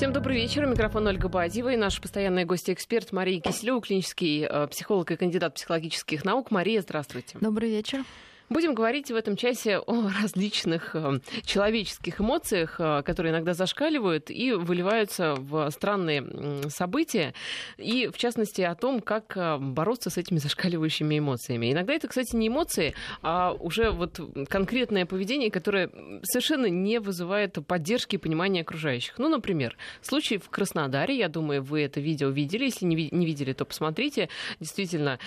[0.00, 0.64] Всем добрый вечер.
[0.64, 6.24] Микрофон Ольга Бадьева и наш постоянный гость-эксперт Мария Киселева, клинический э, психолог и кандидат психологических
[6.24, 6.50] наук.
[6.50, 7.36] Мария, здравствуйте.
[7.38, 8.02] Добрый вечер.
[8.50, 14.50] Будем говорить в этом часе о различных э, человеческих эмоциях, э, которые иногда зашкаливают и
[14.50, 17.32] выливаются в странные события,
[17.78, 21.70] и, в частности, о том, как э, бороться с этими зашкаливающими эмоциями.
[21.70, 22.92] Иногда это, кстати, не эмоции,
[23.22, 24.18] а уже вот
[24.48, 25.88] конкретное поведение, которое
[26.24, 29.16] совершенно не вызывает поддержки и понимания окружающих.
[29.18, 33.64] Ну, например, случай в Краснодаре, я думаю, вы это видео видели, если не видели, то
[33.64, 34.28] посмотрите.
[34.58, 35.20] Действительно,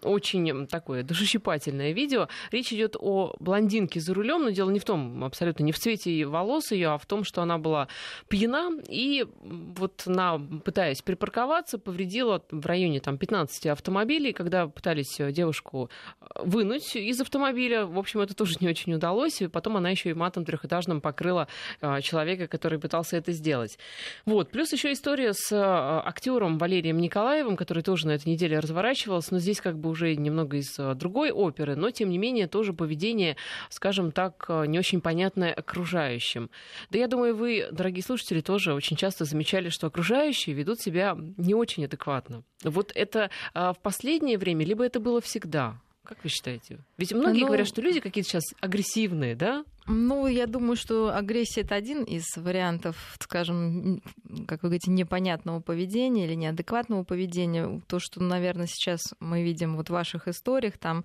[0.00, 2.28] очень такое душещипательное видео.
[2.50, 6.26] Речь идет о блондинке за рулем, но дело не в том, абсолютно не в цвете
[6.26, 7.88] волос ее, а в том, что она была
[8.28, 15.90] пьяна и вот она, пытаясь припарковаться, повредила в районе там, 15 автомобилей, когда пытались девушку
[16.36, 17.86] вынуть из автомобиля.
[17.86, 19.40] В общем, это тоже не очень удалось.
[19.40, 21.48] И потом она еще и матом трехэтажным покрыла
[21.80, 23.78] а, человека, который пытался это сделать.
[24.26, 24.50] Вот.
[24.50, 29.60] Плюс еще история с актером Валерием Николаевым, который тоже на этой неделе разворачивался, но здесь
[29.60, 33.36] как бы уже немного из другой оперы, но тем не менее тоже поведение,
[33.70, 36.50] скажем так, э, не очень понятное окружающим.
[36.90, 41.54] Да я думаю, вы, дорогие слушатели, тоже очень часто замечали, что окружающие ведут себя не
[41.54, 42.44] очень адекватно.
[42.62, 45.80] Вот это а, в последнее время, либо это было всегда?
[46.04, 46.78] Как вы считаете?
[46.98, 49.64] Ведь многие ну, говорят, что люди какие-то сейчас агрессивные, да?
[49.86, 54.02] Ну, я думаю, что агрессия это один из вариантов, скажем,
[54.46, 57.80] как вы говорите, непонятного поведения или неадекватного поведения.
[57.86, 61.04] То, что, наверное, сейчас мы видим вот в ваших историях, там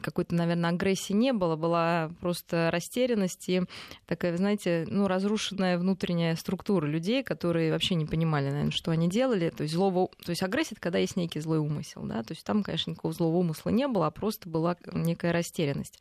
[0.00, 3.62] какой-то, наверное, агрессии не было, была просто растерянность и
[4.06, 9.50] такая, знаете, ну, разрушенная внутренняя структура людей, которые вообще не понимали, наверное, что они делали.
[9.50, 10.08] То есть, злого...
[10.24, 13.14] то есть агрессия— это когда есть некий злой умысел, да, то есть там, конечно, никакого
[13.14, 16.00] злого умысла не было, а просто была некая растерянность.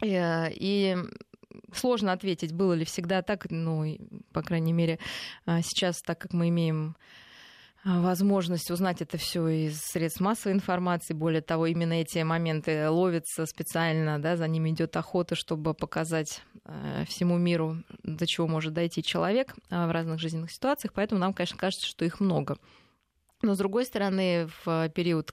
[0.00, 0.96] Э, и
[1.72, 3.96] сложно ответить, было ли всегда так, ну,
[4.32, 4.98] по крайней мере,
[5.46, 6.96] а, сейчас, так как мы имеем
[7.84, 11.14] возможность узнать это все из средств массовой информации.
[11.14, 17.04] Более того, именно эти моменты ловятся специально, да, за ними идет охота, чтобы показать э,
[17.06, 20.92] всему миру, до чего может дойти человек э, в разных жизненных ситуациях.
[20.94, 22.58] Поэтому нам, конечно, кажется, что их много.
[23.42, 25.32] Но, с другой стороны, в период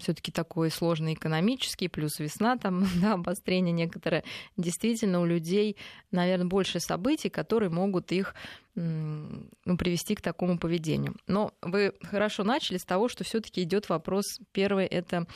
[0.00, 4.24] все таки такой сложный экономический, плюс весна, там, да, обострение некоторое,
[4.56, 5.76] действительно у людей,
[6.10, 8.34] наверное, больше событий, которые могут их
[8.74, 11.16] ну, привести к такому поведению.
[11.26, 15.26] Но вы хорошо начали с того, что все таки идет вопрос, первый, это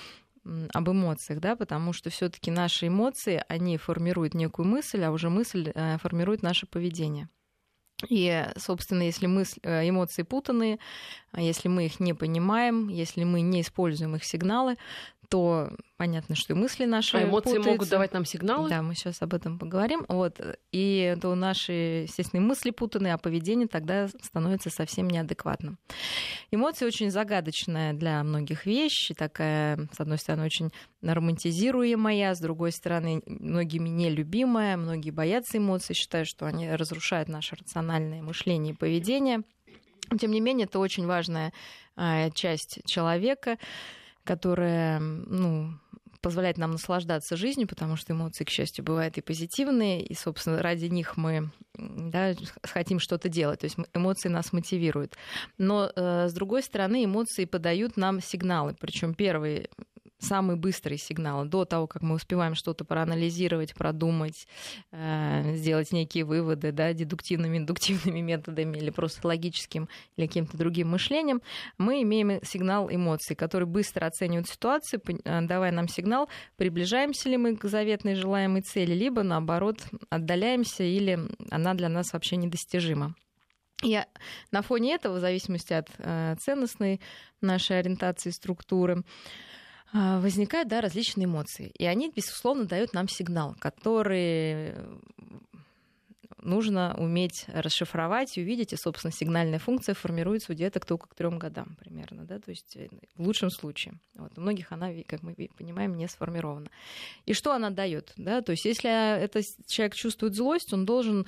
[0.72, 5.72] об эмоциях, да, потому что все-таки наши эмоции, они формируют некую мысль, а уже мысль
[5.74, 7.28] э, формирует наше поведение.
[8.08, 10.78] И, собственно, если мысль, э, эмоции путанные,
[11.32, 14.76] а если мы их не понимаем, если мы не используем их сигналы,
[15.28, 17.16] то понятно, что и мысли наши.
[17.16, 17.70] А эмоции путаются.
[17.70, 18.68] могут давать нам сигналы?
[18.68, 20.04] Да, мы сейчас об этом поговорим.
[20.08, 20.40] Вот.
[20.72, 21.72] И то наши,
[22.02, 25.78] естественно, мысли путанные, а поведение тогда становится совсем неадекватным.
[26.50, 30.70] Эмоции очень загадочная для многих вещь, такая, с одной стороны, очень
[31.02, 38.22] романтизируемая, с другой стороны, многими нелюбимая, многие боятся эмоций, считают, что они разрушают наше рациональное
[38.22, 39.42] мышление и поведение.
[40.20, 41.52] Тем не менее, это очень важная
[41.96, 43.58] а, часть человека,
[44.26, 45.72] которая ну,
[46.20, 50.86] позволяет нам наслаждаться жизнью, потому что эмоции, к счастью, бывают и позитивные, и, собственно, ради
[50.86, 53.60] них мы да, хотим что-то делать.
[53.60, 55.14] То есть эмоции нас мотивируют.
[55.56, 58.74] Но, э, с другой стороны, эмоции подают нам сигналы.
[58.80, 59.68] Причем первые
[60.18, 64.46] самый быстрый сигнал до того, как мы успеваем что-то проанализировать, продумать,
[64.92, 71.42] э, сделать некие выводы да, дедуктивными, индуктивными методами или просто логическим или каким-то другим мышлением,
[71.78, 77.56] мы имеем сигнал эмоций, который быстро оценивает ситуацию, э, давая нам сигнал, приближаемся ли мы
[77.56, 79.78] к заветной желаемой цели, либо наоборот
[80.08, 81.18] отдаляемся или
[81.50, 83.14] она для нас вообще недостижима.
[83.84, 84.00] И
[84.52, 87.00] на фоне этого, в зависимости от э, ценностной
[87.42, 89.04] нашей ориентации структуры,
[89.92, 91.72] возникают да, различные эмоции.
[91.78, 94.74] И они, безусловно, дают нам сигнал, который
[96.46, 101.38] нужно уметь расшифровать и увидеть, и, собственно, сигнальная функция формируется у деток только к трем
[101.38, 103.94] годам примерно, да, то есть э, в лучшем случае.
[104.14, 104.32] Вот.
[104.36, 106.68] У многих она, как мы понимаем, не сформирована.
[107.26, 111.26] И что она дает, да, то есть если этот человек чувствует злость, он должен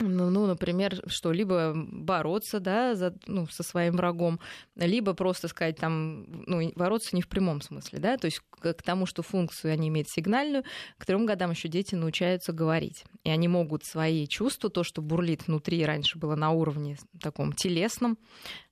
[0.00, 4.40] ну, ну, например, что либо бороться, да, за, ну, со своим врагом,
[4.74, 8.82] либо просто сказать там, ну, бороться не в прямом смысле, да, то есть к, к
[8.82, 10.64] тому, что функцию они имеют сигнальную,
[10.98, 15.46] к трем годам еще дети научаются говорить, и они могут свои чувства, то, что бурлит
[15.46, 18.18] внутри, раньше было на уровне таком телесном,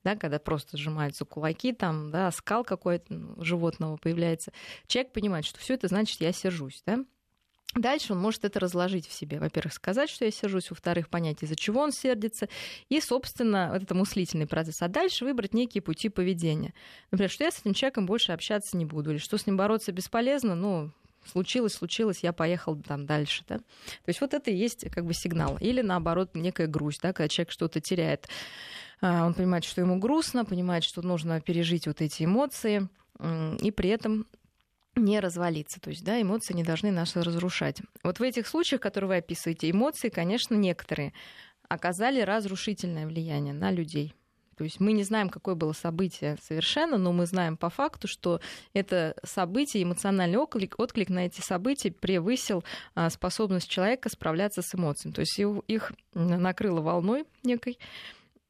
[0.03, 4.53] да, когда просто сжимаются кулаки, там, да, скал какой-то ну, животного появляется,
[4.87, 7.05] человек понимает, что все это значит, я сержусь, да,
[7.75, 9.39] Дальше он может это разложить в себе.
[9.39, 12.49] Во-первых, сказать, что я сержусь, во-вторых, понять, из-за чего он сердится,
[12.89, 14.83] и, собственно, вот это мыслительный процесс.
[14.83, 16.75] А дальше выбрать некие пути поведения.
[17.13, 19.93] Например, что я с этим человеком больше общаться не буду, или что с ним бороться
[19.93, 20.91] бесполезно, ну,
[21.25, 23.45] случилось, случилось, я поехал там дальше.
[23.49, 23.59] Да?
[23.59, 25.57] То есть вот это и есть как бы сигнал.
[25.61, 28.29] Или наоборот, некая грусть, да, когда человек что-то теряет.
[29.01, 32.89] А, он понимает, что ему грустно, понимает, что нужно пережить вот эти эмоции,
[33.61, 34.27] и при этом
[35.01, 35.81] не развалиться.
[35.81, 37.83] То есть, да, эмоции не должны нас разрушать.
[38.03, 41.13] Вот в этих случаях, которые вы описываете, эмоции, конечно, некоторые
[41.69, 44.15] оказали разрушительное влияние на людей.
[44.61, 48.43] То есть мы не знаем, какое было событие совершенно, но мы знаем по факту, что
[48.75, 52.63] это событие, эмоциональный отклик, отклик на эти события превысил
[52.95, 55.15] а, способность человека справляться с эмоциями.
[55.15, 57.79] То есть их накрыло волной некой,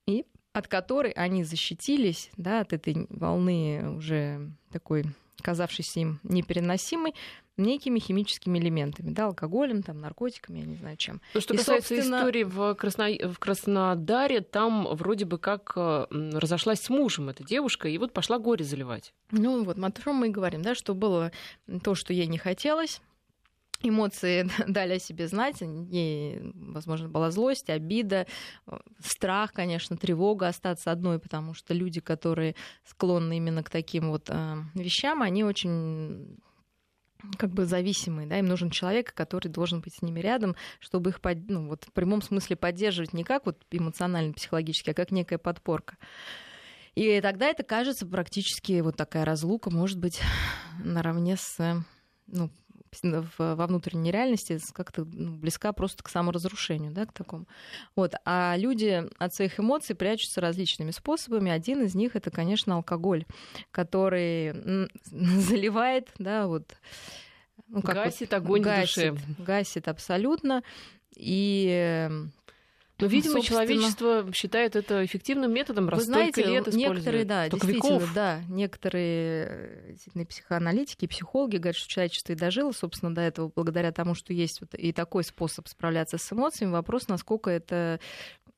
[0.09, 5.05] и от которой они защитились да, от этой волны уже такой
[5.41, 7.15] казавшейся им непереносимой,
[7.57, 11.21] некими химическими элементами, да, алкоголем, там, наркотиками, я не знаю чем.
[11.33, 12.19] То, что и, касается собственно...
[12.19, 13.09] истории в, Красно...
[13.29, 18.39] в Краснодаре, там вроде бы как э, разошлась с мужем эта девушка, и вот пошла
[18.39, 19.13] горе заливать.
[19.31, 21.33] Ну вот, о чем мы и говорим, да, что было
[21.83, 23.01] то, что ей не хотелось,
[23.83, 28.27] Эмоции дали о себе знать, ей, возможно, была злость, обида,
[28.67, 32.55] э, страх, конечно, тревога остаться одной, потому что люди, которые
[32.85, 36.39] склонны именно к таким вот э, вещам, они очень
[37.37, 41.21] как бы зависимые, да, им нужен человек, который должен быть с ними рядом, чтобы их,
[41.21, 45.37] под, ну, вот в прямом смысле поддерживать не как вот эмоционально, психологически, а как некая
[45.39, 45.97] подпорка.
[46.95, 50.21] И тогда это кажется практически вот такая разлука, может быть,
[50.85, 51.85] наравне с
[52.27, 52.51] ну,
[53.03, 57.47] во внутренней реальности как-то ну, близка просто к саморазрушению, да, к такому.
[57.97, 58.15] Вот.
[58.25, 61.51] А люди от своих эмоций прячутся различными способами.
[61.51, 63.25] Один из них это, конечно, алкоголь,
[63.71, 66.75] который заливает, да, вот
[67.69, 69.35] ну, как гасит вот, огонь гасит, в душе.
[69.39, 70.63] Гасит абсолютно.
[71.15, 72.09] И
[73.01, 73.67] но, видимо, Собственно...
[73.67, 76.73] человечество считает это эффективным методом, раз Вы знаете, лет.
[76.73, 78.15] Некоторые, да, Столько действительно, веков.
[78.15, 83.93] да, некоторые э, действительно психоаналитики, психологи говорят, что человечество и дожило, собственно, до этого благодаря
[83.93, 86.73] тому, что есть вот и такой способ справляться с эмоциями.
[86.73, 88.01] Вопрос, насколько это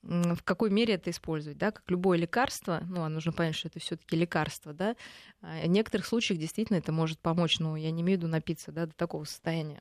[0.03, 3.79] в какой мере это использовать, да, как любое лекарство, ну, а нужно понять, что это
[3.79, 4.97] все таки лекарство, да,
[5.41, 8.73] а в некоторых случаях действительно это может помочь, но я не имею в виду напиться,
[8.73, 9.81] да, до такого состояния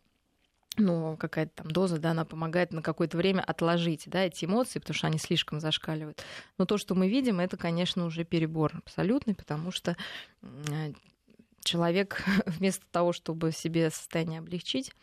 [0.78, 4.96] ну, какая-то там доза, да, она помогает на какое-то время отложить, да, эти эмоции, потому
[4.96, 6.24] что они слишком зашкаливают.
[6.58, 9.98] Но то, что мы видим, это, конечно, уже перебор абсолютный, потому что
[11.64, 14.94] человек вместо того, чтобы себе состояние облегчить,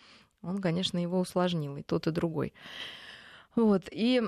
[0.43, 2.55] он, конечно, его усложнил, и тот, и другой.
[3.55, 4.23] Вот, и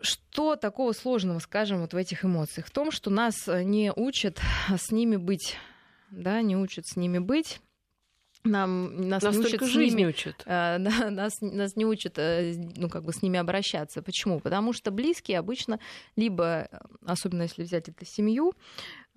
[0.00, 2.66] что такого сложного, скажем, вот в этих эмоциях?
[2.66, 5.56] В том, что нас не учат с ними быть,
[6.10, 7.60] да, не учат с ними быть,
[8.44, 10.42] нам нас, нас не учат жизнь ними, учат.
[10.46, 14.02] Э, да, нас, нас не учат э, ну, как бы с ними обращаться.
[14.02, 14.40] Почему?
[14.40, 15.78] Потому что близкие обычно
[16.16, 16.68] либо,
[17.04, 18.52] особенно если взять это семью,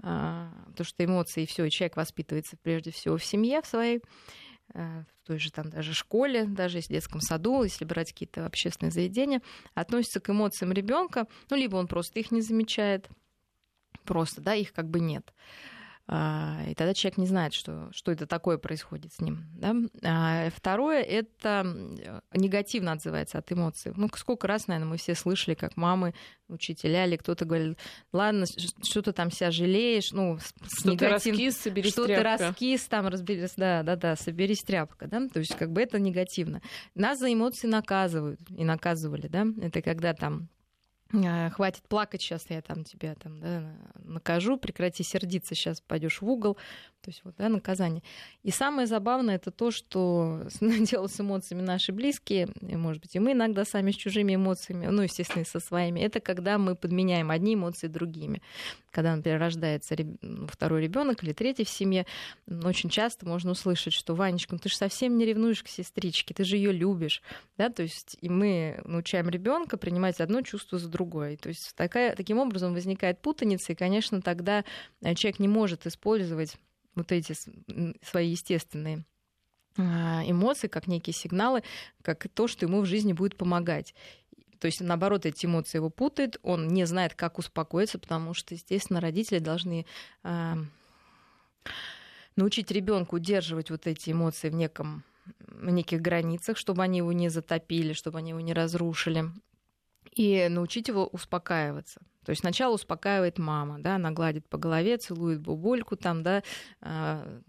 [0.03, 4.01] э, то что эмоции и все, человек воспитывается прежде всего в семье в своей,
[4.73, 8.91] э, в той же там даже школе, даже в детском саду, если брать какие-то общественные
[8.91, 9.41] заведения,
[9.73, 13.09] относится к эмоциям ребенка, ну, либо он просто их не замечает,
[14.03, 15.33] просто, да, их как бы нет.
[15.33, 15.35] А,
[16.07, 19.45] и тогда человек не знает, что, что это такое происходит с ним.
[19.55, 19.75] Да?
[20.03, 21.63] А второе— это
[22.31, 23.91] негативно отзывается от эмоций.
[23.95, 26.13] Ну, сколько раз, наверное, мы все слышали, как мамы,
[26.47, 27.79] учителя или кто-то говорит,
[28.13, 31.23] ладно, что ты там себя жалеешь, ну, с что негатив...
[31.23, 32.37] ты раскис, соберись что тряпка.
[32.37, 35.99] ты раскис, там, разберись, да, да, да, соберись тряпка, да, то есть как бы это
[35.99, 36.61] негативно.
[36.93, 40.47] Нас за эмоции наказывают и наказывали, да, это когда там а,
[41.11, 43.63] хватит плакать, сейчас я там тебя там, да,
[43.99, 46.57] накажу, прекрати сердиться, сейчас пойдешь в угол.
[47.05, 48.01] То есть вот, да, наказание.
[48.41, 53.19] И самое забавное это то, что делают с эмоциями наши близкие, и, может быть, и
[53.19, 55.99] мы иногда сами с чужими эмоциями, ну, естественно, и со своими.
[55.99, 58.41] Это когда мы подменяем одни эмоции другими.
[58.89, 62.07] Когда, например, рождается ну, второй ребенок или третий в семье,
[62.47, 66.43] очень часто можно услышать, что Ванечка, ну, ты же совсем не ревнуешь к сестричке, ты
[66.43, 67.21] же ее любишь,
[67.55, 71.37] да, то есть и мы научаем ребенка принимать одно чувство за другое.
[71.37, 74.65] То есть такая, таким образом возникает путаница, и, конечно, тогда
[75.03, 76.57] э, человек не может использовать
[76.95, 77.33] вот эти
[78.03, 79.05] свои естественные
[79.77, 81.63] а, эмоции, как некие сигналы,
[82.01, 83.93] как то, что ему в жизни будет помогать.
[84.59, 89.01] То есть, наоборот, эти эмоции его путают, он не знает, как успокоиться, потому что, естественно,
[89.01, 89.85] родители должны
[90.23, 90.53] э,
[92.35, 95.03] научить ребенка удерживать вот эти эмоции в неком
[95.39, 99.31] в неких границах, чтобы они его не затопили, чтобы они его не разрушили,
[100.11, 101.99] и научить его успокаиваться.
[102.25, 106.43] То есть сначала успокаивает мама, да, она гладит по голове, целует бубульку там, да,
[106.81, 107.39] а,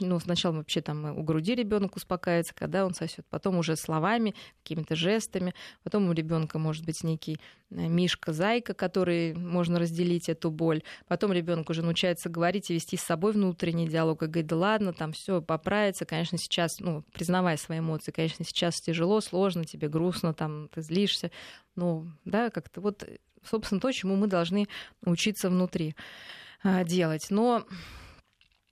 [0.00, 4.94] ну, сначала вообще там у груди ребенок успокаивается, когда он сосет, потом уже словами, какими-то
[4.94, 7.38] жестами, потом у ребенка может быть некий
[7.70, 12.96] э, мишка, зайка, который можно разделить эту боль, потом ребенок уже научается говорить и вести
[12.96, 17.56] с собой внутренний диалог и говорит, да ладно, там все поправится, конечно, сейчас, ну, признавая
[17.56, 21.30] свои эмоции, конечно, сейчас тяжело, сложно, тебе грустно, там, ты злишься,
[21.76, 23.04] ну, да, как-то вот,
[23.44, 24.68] собственно, то, чему мы должны
[25.04, 25.94] учиться внутри
[26.62, 27.26] а, делать.
[27.30, 27.64] Но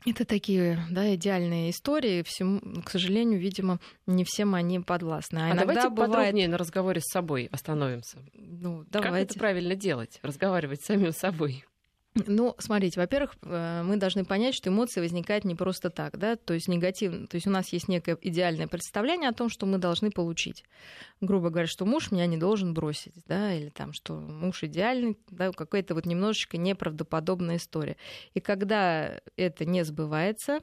[0.06, 2.22] это такие да, идеальные истории.
[2.22, 5.38] Всему, к сожалению, видимо, не всем они подвластны.
[5.38, 6.12] А, а давайте бывает...
[6.12, 8.18] подробнее на разговоре с собой остановимся.
[8.34, 9.26] Ну, давайте.
[9.26, 10.18] Как это правильно делать?
[10.22, 11.64] Разговаривать с самим собой.
[12.14, 16.54] Ну, смотрите, во-первых, э, мы должны понять, что эмоции возникают не просто так, да, то
[16.54, 20.10] есть негативно, то есть у нас есть некое идеальное представление о том, что мы должны
[20.10, 20.64] получить.
[21.20, 25.52] Грубо говоря, что муж меня не должен бросить, да, или там, что муж идеальный, да,
[25.52, 27.96] какая-то вот немножечко неправдоподобная история.
[28.34, 30.60] И когда это не сбывается,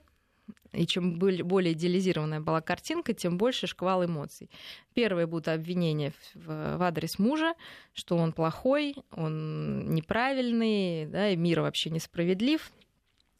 [0.76, 4.50] и чем более идеализированная была картинка, тем больше шквал эмоций.
[4.94, 7.54] Первые будут обвинения в, в адрес мужа,
[7.94, 12.72] что он плохой, он неправильный, да, и мир вообще несправедлив.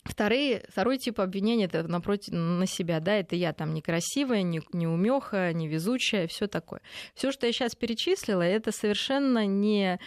[0.04, 5.52] Вторые, второй тип обвинения это напротив на себя, да, это я там некрасивая, не, умеха,
[5.52, 6.82] невезучая, все такое.
[7.16, 10.00] Все, что я сейчас перечислила, это совершенно не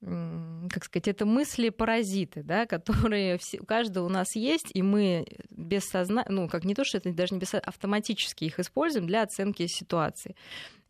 [0.00, 6.28] как сказать, это мысли-паразиты, да, которые у каждого у нас есть, и мы без сознания,
[6.28, 10.36] ну, как не то, что это даже не без автоматически их используем для оценки ситуации.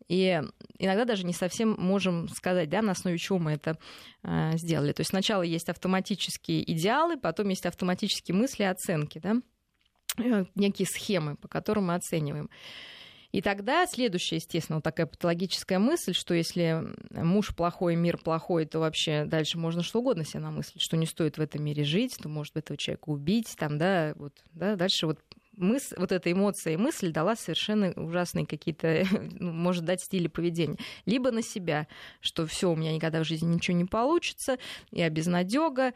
[0.07, 0.41] И
[0.79, 3.77] иногда даже не совсем можем сказать, да, на основе чего мы это
[4.23, 4.93] э, сделали.
[4.93, 9.35] То есть сначала есть автоматические идеалы, потом есть автоматические мысли оценки, да,
[10.17, 12.49] э, некие схемы, по которым мы оцениваем.
[13.31, 18.79] И тогда следующая, естественно, вот такая патологическая мысль, что если муж плохой, мир плохой, то
[18.79, 22.29] вообще дальше можно что угодно себе намыслить, что не стоит в этом мире жить, то
[22.29, 25.19] может этого человека убить, там, да, вот, да, дальше вот
[25.57, 29.03] мыс, вот эта эмоция и мысль дала совершенно ужасные какие-то,
[29.39, 30.77] ну, может дать стили поведения.
[31.05, 31.87] Либо на себя,
[32.21, 34.57] что все у меня никогда в жизни ничего не получится,
[34.91, 35.93] я безнадега,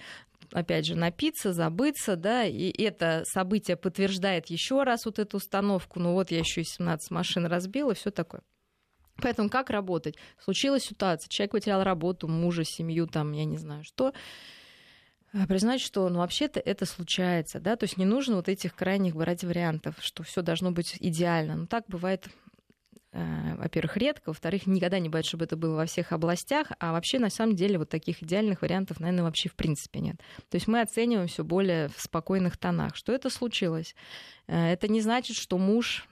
[0.51, 6.13] опять же, напиться, забыться, да, и это событие подтверждает еще раз вот эту установку, ну
[6.13, 8.41] вот я еще и 17 машин разбила, все такое.
[9.17, 10.15] Поэтому как работать?
[10.39, 14.13] Случилась ситуация, человек потерял работу, мужа, семью, там, я не знаю что,
[15.33, 19.15] а, признать, что ну, вообще-то это случается, да, то есть не нужно вот этих крайних
[19.15, 21.55] брать вариантов, что все должно быть идеально.
[21.55, 22.27] Но так бывает
[23.13, 27.29] во-первых, редко, во-вторых, никогда не бывает, чтобы это было во всех областях, а вообще, на
[27.29, 30.15] самом деле, вот таких идеальных вариантов, наверное, вообще в принципе нет.
[30.49, 32.95] То есть мы оцениваем все более в спокойных тонах.
[32.95, 33.95] Что это случилось?
[34.47, 36.07] Э, это не значит, что муж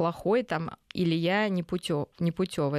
[0.00, 1.62] плохой там, или я не,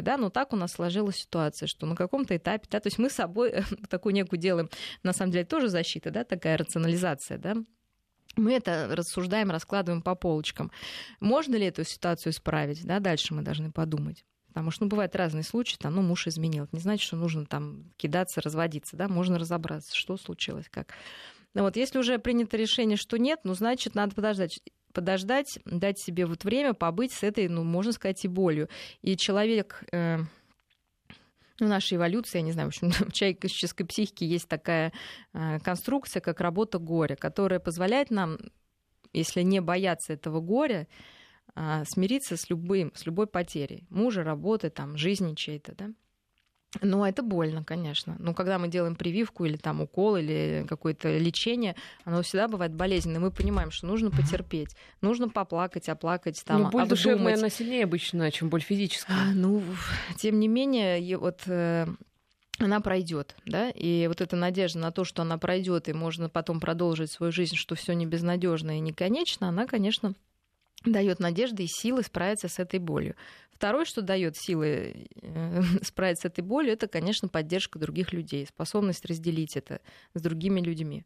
[0.01, 3.11] да, но так у нас сложилась ситуация, что на каком-то этапе, да, то есть мы
[3.11, 4.71] с собой такую некую делаем,
[5.03, 7.57] на самом деле, тоже защита, да, такая рационализация, да,
[8.35, 10.71] мы это рассуждаем, раскладываем по полочкам.
[11.19, 12.85] Можно ли эту ситуацию исправить?
[12.85, 14.25] Да, дальше мы должны подумать.
[14.47, 16.65] Потому что ну, бывают разные случаи, там, ну, муж изменил.
[16.65, 20.93] Это не значит, что нужно там кидаться, разводиться, да, можно разобраться, что случилось, как.
[21.53, 24.61] Но вот если уже принято решение, что нет, ну, значит, надо подождать
[24.91, 28.67] подождать, дать себе вот время побыть с этой, ну, можно сказать, и болью.
[29.01, 30.19] И человек, э,
[31.61, 34.91] ну, нашей эволюции, я не знаю, в общем, в человеческой психике есть такая
[35.33, 38.37] э, конструкция, как работа горя, которая позволяет нам,
[39.13, 40.87] если не бояться этого горя,
[41.55, 43.85] э, смириться с любым, с любой потерей.
[43.89, 45.91] Мужа, работы, там, жизни чьей-то, да.
[46.79, 48.15] Ну, это больно, конечно.
[48.19, 51.75] Но когда мы делаем прививку или там укол или какое-то лечение,
[52.05, 53.23] оно всегда бывает болезненным.
[53.23, 54.69] Мы понимаем, что нужно потерпеть,
[55.01, 56.89] нужно поплакать, оплакать, там, Но боль обдумать.
[56.89, 59.17] душевная, она сильнее обычно, чем боль физическая.
[59.17, 59.61] А, ну,
[60.17, 61.87] тем не менее, вот э,
[62.57, 66.61] она пройдет, да, и вот эта надежда на то, что она пройдет, и можно потом
[66.61, 70.13] продолжить свою жизнь, что все не безнадежно и не конечно, она, конечно,
[70.85, 73.15] дает надежды и силы справиться с этой болью.
[73.51, 79.05] Второе, что дает силы э, справиться с этой болью, это, конечно, поддержка других людей, способность
[79.05, 79.81] разделить это
[80.13, 81.05] с другими людьми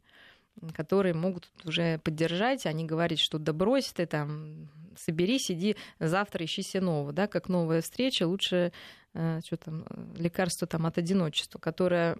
[0.74, 6.44] которые могут уже поддержать, а не говорить, что да брось ты там, соберись, иди завтра
[6.44, 8.72] ищи себе нового, да, как новая встреча, лучше
[9.14, 9.84] э, что там,
[10.16, 12.14] лекарство там от одиночества, которое,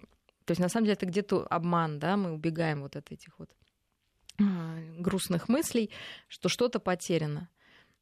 [0.45, 3.49] то есть на самом деле это где-то обман, да, мы убегаем вот от этих вот
[4.37, 5.91] грустных мыслей,
[6.27, 7.49] что что-то потеряно.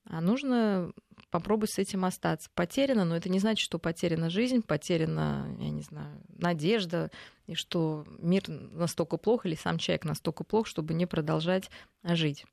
[0.08, 0.92] А нужно
[1.32, 2.50] попробовать с этим остаться.
[2.54, 7.10] Потеряно, но это не значит, что потеряна жизнь, потеряна, я не знаю, надежда,
[7.48, 11.70] и что мир настолько плох или сам человек настолько плох, чтобы не продолжать
[12.04, 12.46] жить.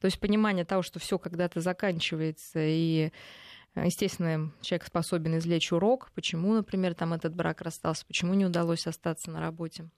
[0.00, 3.12] То есть понимание того, что все когда-то заканчивается, и
[3.74, 9.30] Естественно, человек способен извлечь урок, почему, например, там этот брак расстался, почему не удалось остаться
[9.30, 9.88] на работе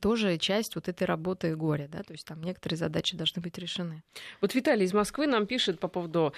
[0.00, 4.02] тоже часть вот этой работы горя, да, то есть там некоторые задачи должны быть решены.
[4.40, 6.32] Вот Виталий из Москвы нам пишет по поводу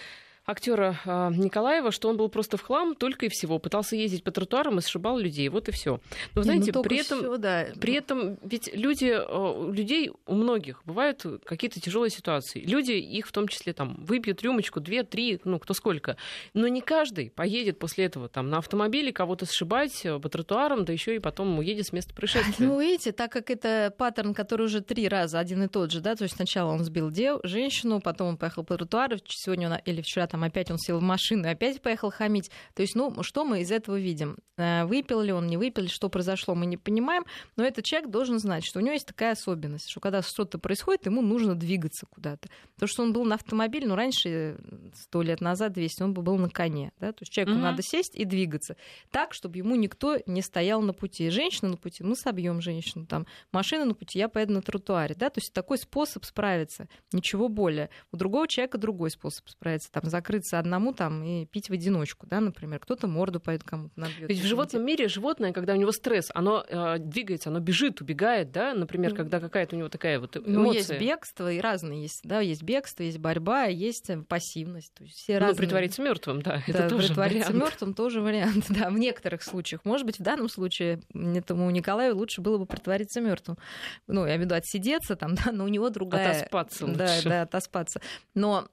[0.46, 3.58] актера э, Николаева, что он был просто в хлам только и всего.
[3.58, 5.48] Пытался ездить по тротуарам и сшибал людей.
[5.48, 6.00] Вот и все.
[6.34, 7.66] Но знаете, ну, при этом, всё, да.
[7.80, 12.60] при этом ведь люди, э, людей у многих бывают какие-то тяжелые ситуации.
[12.60, 16.16] Люди их в том числе там выпьют рюмочку, две, три, ну кто сколько.
[16.52, 20.92] Но не каждый поедет после этого там на автомобиле кого-то сшибать э, по тротуарам, да
[20.92, 22.66] еще и потом уедет с места происшествия.
[22.66, 26.14] Ну, видите, так как это паттерн, который уже три раза один и тот же, да,
[26.14, 30.02] то есть сначала он сбил дев, женщину, потом он поехал по тротуару, сегодня он, или
[30.02, 32.50] вчера там опять он сел в машину и опять поехал хамить.
[32.74, 34.36] То есть, ну, что мы из этого видим?
[34.56, 37.24] Э, выпил ли он, не выпил, что произошло, мы не понимаем,
[37.56, 41.06] но этот человек должен знать, что у него есть такая особенность, что когда что-то происходит,
[41.06, 42.48] ему нужно двигаться куда-то.
[42.78, 44.58] То, что он был на автомобиле, ну, раньше,
[44.94, 47.62] сто лет назад, 200, он бы был на коне, да, то есть человеку угу.
[47.62, 48.76] надо сесть и двигаться
[49.10, 51.30] так, чтобы ему никто не стоял на пути.
[51.30, 55.30] Женщина на пути, мы собьем женщину, там, машина на пути, я поеду на тротуаре, да,
[55.30, 57.90] то есть такой способ справиться, ничего более.
[58.12, 62.40] У другого человека другой способ справиться, там, закрыться одному там и пить в одиночку, да,
[62.40, 62.80] например.
[62.80, 64.28] Кто-то морду пойдет кому-то набьет.
[64.28, 68.50] Ведь в животном мире животное, когда у него стресс, оно э, двигается, оно бежит, убегает,
[68.50, 70.54] да, например, ну, когда какая-то у него такая вот эмоция.
[70.54, 74.94] Ну, есть бегство и разные есть, да, есть бегство, есть борьба, есть э, пассивность.
[74.94, 75.58] То есть все ну, разные...
[75.58, 77.64] притвориться мертвым, да, да, это тоже притвориться вариант.
[77.64, 79.84] мертвым тоже вариант, да, в некоторых случаях.
[79.84, 83.58] Может быть, в данном случае этому Николаю лучше было бы притвориться мертвым.
[84.06, 86.30] Ну, я имею в виду отсидеться там, да, но у него другая...
[86.30, 86.98] Отоспаться лучше.
[86.98, 88.00] Да, да, отоспаться.
[88.34, 88.68] Но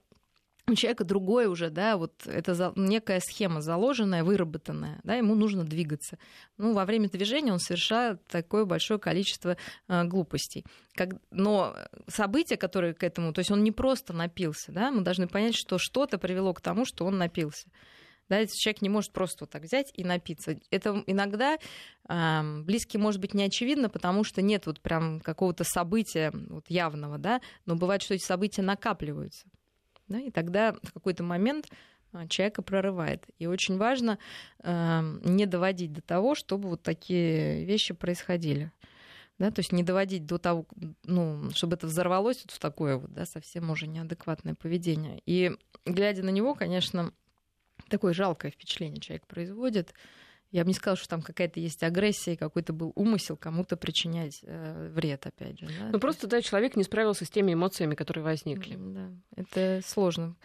[0.68, 6.18] у человека другой уже, да, вот это некая схема заложенная, выработанная, да, ему нужно двигаться.
[6.56, 9.56] Ну, во время движения он совершает такое большое количество
[9.88, 10.64] э, глупостей.
[10.94, 11.74] Как, но
[12.06, 15.78] события, которые к этому, то есть он не просто напился, да, мы должны понять, что
[15.78, 17.68] что-то привело к тому, что он напился.
[18.28, 20.56] Да, если человек не может просто вот так взять и напиться.
[20.70, 21.58] Это иногда
[22.08, 27.18] э, близкий может быть не очевидно, потому что нет вот прям какого-то события вот явного,
[27.18, 29.48] да, но бывает, что эти события накапливаются.
[30.12, 31.70] Да, и тогда в какой-то момент
[32.12, 33.24] а, человека прорывает.
[33.38, 34.18] И очень важно
[34.62, 38.70] э, не доводить до того, чтобы вот такие вещи происходили.
[39.38, 40.66] Да, то есть не доводить до того,
[41.04, 45.22] ну, чтобы это взорвалось вот в такое вот, да, совсем уже неадекватное поведение.
[45.24, 45.56] И
[45.86, 47.12] глядя на него, конечно,
[47.88, 49.94] такое жалкое впечатление человек производит.
[50.52, 54.90] Я бы не сказала, что там какая-то есть агрессия, какой-то был умысел кому-то причинять э,
[54.94, 55.66] вред, опять же.
[55.66, 55.88] Да?
[55.92, 58.76] Ну просто, да, человек не справился с теми эмоциями, которые возникли.
[58.78, 60.36] Да, это сложно.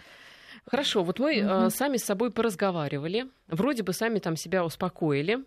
[0.65, 1.67] Хорошо, вот мы угу.
[1.67, 5.43] э, сами с собой поразговаривали, вроде бы сами там себя успокоили.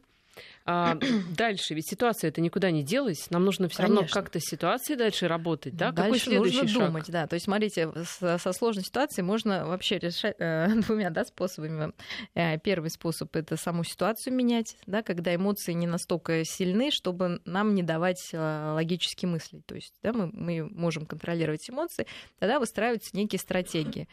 [0.64, 0.96] А,
[1.36, 5.26] дальше, ведь ситуация это никуда не делась, нам нужно все равно как-то с ситуацией дальше
[5.26, 5.90] работать, да?
[5.90, 6.88] Дальше Какой следующий нужно шаг?
[6.88, 7.26] думать, да.
[7.26, 11.92] То есть, смотрите, со, со сложной ситуацией можно вообще решать э, двумя да, способами.
[12.34, 17.74] Э, первый способ это саму ситуацию менять, да, когда эмоции не настолько сильны, чтобы нам
[17.74, 19.66] не давать э, логически мыслить.
[19.66, 22.06] То есть, да, мы, мы можем контролировать эмоции,
[22.38, 24.08] тогда выстраиваются некие стратегии.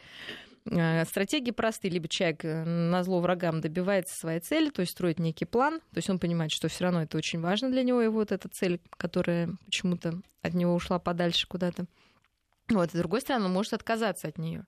[0.72, 1.92] Э, стратегии простые.
[1.92, 5.98] Либо человек э, на зло врагам добивается своей цели, то есть строит некий план, то
[5.98, 8.82] есть он понимает, что все равно это очень важно для него, и вот эта цель,
[8.98, 11.86] которая почему-то от него ушла подальше куда-то.
[12.70, 14.66] Вот, с другой стороны, он может отказаться от нее.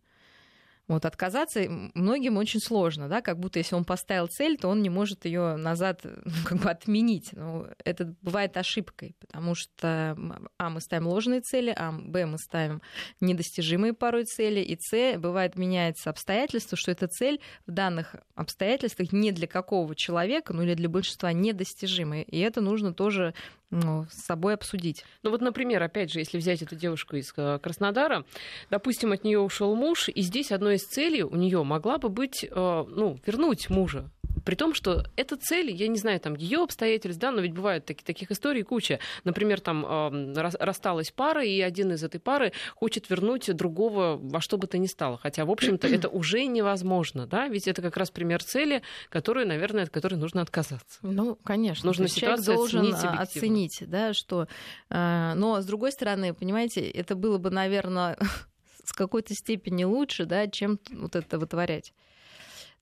[0.89, 1.62] Вот отказаться
[1.93, 5.56] многим очень сложно, да, как будто если он поставил цель, то он не может ее
[5.56, 7.30] назад ну, как бы отменить.
[7.34, 10.17] Но это бывает ошибкой, потому что
[10.58, 12.82] а мы ставим ложные цели, а б мы ставим
[13.21, 19.32] недостижимые порой цели, и с бывает меняется обстоятельство, что эта цель в данных обстоятельствах не
[19.32, 23.36] для какого человека, ну или для большинства недостижимая, и это нужно тоже
[23.71, 25.05] ну, с собой обсудить.
[25.23, 28.25] Ну вот, например, опять же, если взять эту девушку из э, Краснодара,
[28.69, 32.43] допустим, от нее ушел муж, и здесь одной из целей у нее могла бы быть,
[32.43, 34.10] э, ну, вернуть мужа
[34.45, 37.85] при том, что эта цель, я не знаю, там ее обстоятельств, да, но ведь бывают
[37.85, 38.99] таки, таких историй куча.
[39.23, 44.57] Например, там э, рассталась пара, и один из этой пары хочет вернуть другого во что
[44.57, 45.17] бы то ни стало.
[45.17, 49.83] Хотя, в общем-то, это уже невозможно, да, ведь это как раз пример цели, которую, наверное,
[49.83, 50.99] от которой нужно отказаться.
[51.01, 51.87] Ну, конечно.
[51.87, 54.47] Нужно ситуацию должен оценить, оценить, да, что...
[54.89, 58.17] Э, но, с другой стороны, понимаете, это было бы, наверное,
[58.83, 61.93] с какой-то степени лучше, да, чем вот это вытворять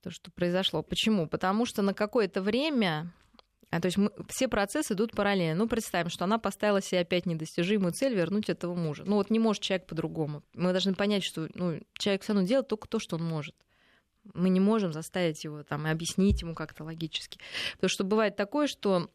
[0.01, 0.83] то, что произошло.
[0.83, 1.27] Почему?
[1.27, 3.13] Потому что на какое-то время
[3.69, 5.55] а, то есть мы, все процессы идут параллельно.
[5.55, 9.03] Ну, представим, что она поставила себе опять недостижимую цель вернуть этого мужа.
[9.05, 10.43] Ну, вот не может человек по-другому.
[10.53, 13.55] Мы должны понять, что ну, человек все равно делает только то, что он может.
[14.33, 17.39] Мы не можем заставить его там и объяснить ему как-то логически.
[17.73, 19.09] Потому что бывает такое, что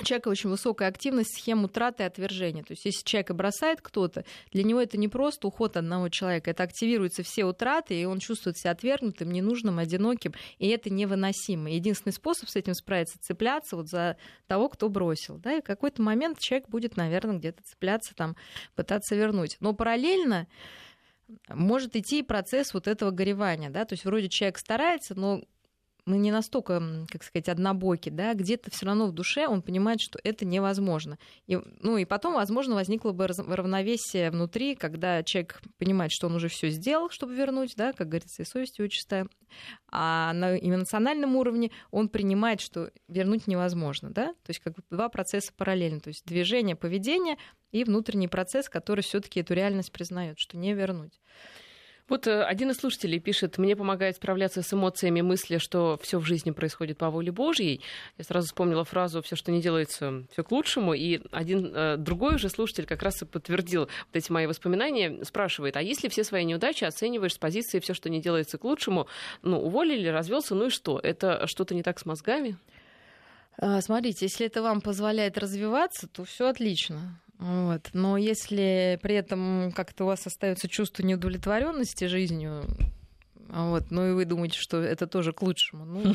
[0.00, 2.62] у человека очень высокая активность схем утраты и отвержения.
[2.62, 6.62] То есть если человека бросает кто-то, для него это не просто уход одного человека, это
[6.62, 11.70] активируются все утраты, и он чувствует себя отвергнутым, ненужным, одиноким, и это невыносимо.
[11.70, 15.38] Единственный способ с этим справиться— цепляться вот за того, кто бросил.
[15.38, 15.54] Да?
[15.54, 18.36] И в какой-то момент человек будет, наверное, где-то цепляться, там,
[18.74, 19.56] пытаться вернуть.
[19.60, 20.46] Но параллельно
[21.48, 25.42] может идти процесс вот этого горевания, да, то есть вроде человек старается, но
[26.06, 30.20] мы не настолько, как сказать, однобоки, да, где-то все равно в душе он понимает, что
[30.22, 31.18] это невозможно.
[31.46, 36.48] И, ну и потом, возможно, возникло бы равновесие внутри, когда человек понимает, что он уже
[36.48, 39.28] все сделал, чтобы вернуть, да, как говорится, и совесть его чистая,
[39.90, 45.08] а на эмоциональном уровне он принимает, что вернуть невозможно, да, то есть как бы два
[45.08, 47.36] процесса параллельно, то есть движение, поведение
[47.72, 51.20] и внутренний процесс, который все-таки эту реальность признает, что не вернуть.
[52.08, 56.24] Вот э, один из слушателей пишет, мне помогает справляться с эмоциями мысли, что все в
[56.24, 57.80] жизни происходит по воле Божьей.
[58.16, 60.94] Я сразу вспомнила фразу «все, что не делается, все к лучшему».
[60.94, 65.76] И один э, другой уже слушатель как раз и подтвердил вот эти мои воспоминания, спрашивает,
[65.76, 69.08] а если все свои неудачи оцениваешь с позиции «все, что не делается к лучшему»,
[69.42, 71.00] ну, уволили, развелся, ну и что?
[71.00, 72.56] Это что-то не так с мозгами?
[73.58, 77.18] А, смотрите, если это вам позволяет развиваться, то все отлично.
[77.38, 77.90] Вот.
[77.92, 82.64] Но если при этом как-то у вас остается чувство неудовлетворенности жизнью,
[83.48, 86.02] вот, ну и вы думаете, что это тоже к лучшему.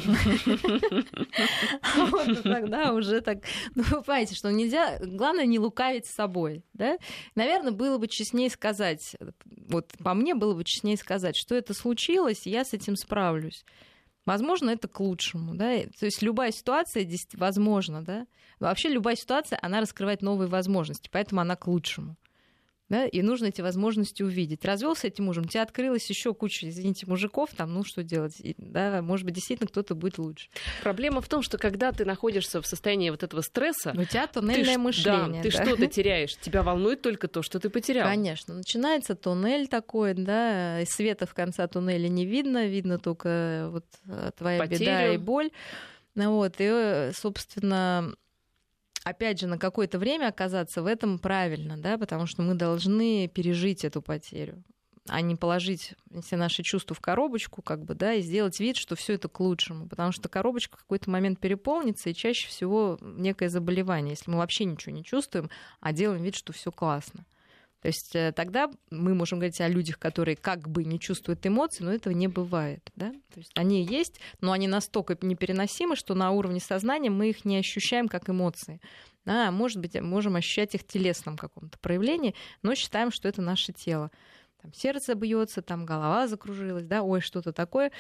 [1.96, 3.40] Ну, тогда уже так...
[3.76, 5.00] Ну, вы понимаете, что нельзя...
[5.00, 6.98] Главное не лукавить с собой, да?
[7.36, 9.16] Наверное, было бы честнее сказать,
[9.48, 13.66] вот по мне было бы честнее сказать, что это случилось, и я с этим справлюсь.
[14.26, 18.28] Возможно, это к лучшему, да, то есть любая ситуация возможна, да,
[18.60, 22.18] вообще любая ситуация, она раскрывает новые возможности, поэтому она к лучшему
[22.92, 24.66] да, и нужно эти возможности увидеть.
[24.66, 28.54] Развелся этим мужем, у тебя открылась еще куча, извините, мужиков, там, ну что делать, и,
[28.58, 30.50] да, может быть, действительно кто-то будет лучше.
[30.84, 34.74] Проблема в том, что когда ты находишься в состоянии вот этого стресса, у тебя туннельное
[34.74, 35.42] ты, мышление.
[35.42, 38.06] Да, ты что-то теряешь, тебя волнует только то, что ты потерял.
[38.06, 43.86] Конечно, начинается туннель такой, да, и света в конце туннеля не видно, видно только вот
[44.06, 44.80] э, твоя Потерю.
[44.82, 45.50] беда и боль.
[46.16, 48.14] Ну вот, и, э, собственно,
[49.04, 53.84] опять же, на какое-то время оказаться в этом правильно, да, потому что мы должны пережить
[53.86, 54.64] эту потерю
[55.08, 58.96] а не положить все наши чувства в коробочку, как бы, да, и сделать вид, что
[58.96, 59.88] все это к лучшему.
[59.88, 64.66] Потому что коробочка в какой-то момент переполнится, и чаще всего некое заболевание, если мы вообще
[64.66, 67.26] ничего не чувствуем, а делаем вид, что все классно.
[67.82, 71.86] То есть э, тогда мы можем говорить о людях, которые как бы не чувствуют эмоций,
[71.86, 72.92] но этого не бывает.
[72.96, 73.12] Да?
[73.34, 77.58] То есть они есть, но они настолько непереносимы, что на уровне сознания мы их не
[77.58, 78.80] ощущаем как эмоции.
[79.26, 83.72] Да, может быть, можем ощущать их в телесном каком-то проявлении, но считаем, что это наше
[83.72, 84.10] тело.
[84.62, 87.92] Там сердце бьется, там голова закружилась, да, ой, что-то такое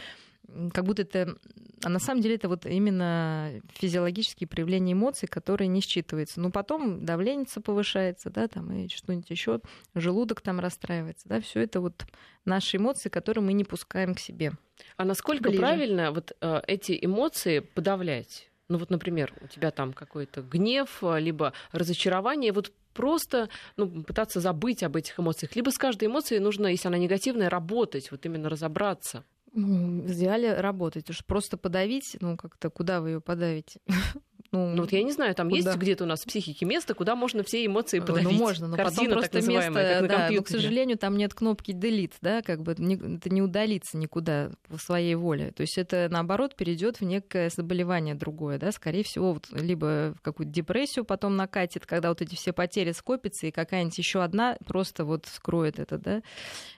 [0.73, 1.35] как будто это...
[1.83, 6.39] А на самом деле это вот именно физиологические проявления эмоций, которые не считываются.
[6.39, 9.61] Но потом давление повышается, да, там и что-нибудь еще,
[9.95, 12.05] желудок там расстраивается, да, все это вот
[12.45, 14.51] наши эмоции, которые мы не пускаем к себе.
[14.97, 15.59] А насколько Ближе.
[15.59, 18.51] правильно вот э, эти эмоции подавлять?
[18.67, 24.83] Ну вот, например, у тебя там какой-то гнев, либо разочарование, вот просто ну, пытаться забыть
[24.83, 25.55] об этих эмоциях.
[25.55, 29.23] Либо с каждой эмоцией нужно, если она негативная, работать, вот именно разобраться.
[29.53, 31.09] В идеале работать.
[31.09, 33.81] Уж просто подавить, ну, как-то куда вы ее подавите?
[34.51, 35.57] Ну, ну вот я не знаю, там куда?
[35.57, 38.23] есть где-то у нас в психике место, куда можно все эмоции э, подавить.
[38.25, 41.33] Ну, можно, но Картина, потом просто место, как на да, но, к сожалению, там нет
[41.33, 42.83] кнопки delete, да, как бы это
[43.29, 45.51] не удалится никуда по своей воле.
[45.51, 50.21] То есть это, наоборот, перейдет в некое заболевание другое, да, скорее всего, вот, либо в
[50.21, 55.05] какую-то депрессию потом накатит, когда вот эти все потери скопятся, и какая-нибудь еще одна просто
[55.05, 56.21] вот скроет это, да,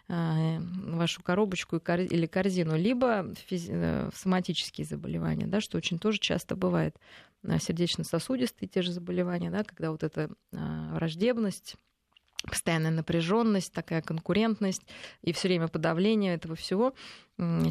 [0.08, 6.56] а, вашу коробочку или корзину, либо физи- э, соматические заболевания, да, что очень тоже часто
[6.56, 6.96] бывает
[7.60, 11.76] сердечно-сосудистые те же заболевания, да, когда вот эта а, враждебность
[12.44, 14.82] постоянная напряженность, такая конкурентность
[15.22, 16.94] и все время подавление этого всего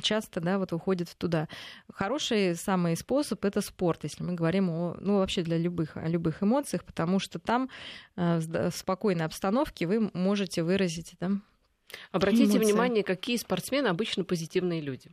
[0.02, 1.48] часто да, вот уходит туда.
[1.92, 6.42] Хороший самый способ это спорт, если мы говорим о, ну, вообще для любых, о любых
[6.42, 7.68] эмоциях, потому что там
[8.16, 11.44] а, в спокойной обстановке вы можете выразить там,
[12.10, 12.58] Обратите эмоции.
[12.58, 15.10] внимание, какие спортсмены обычно позитивные люди.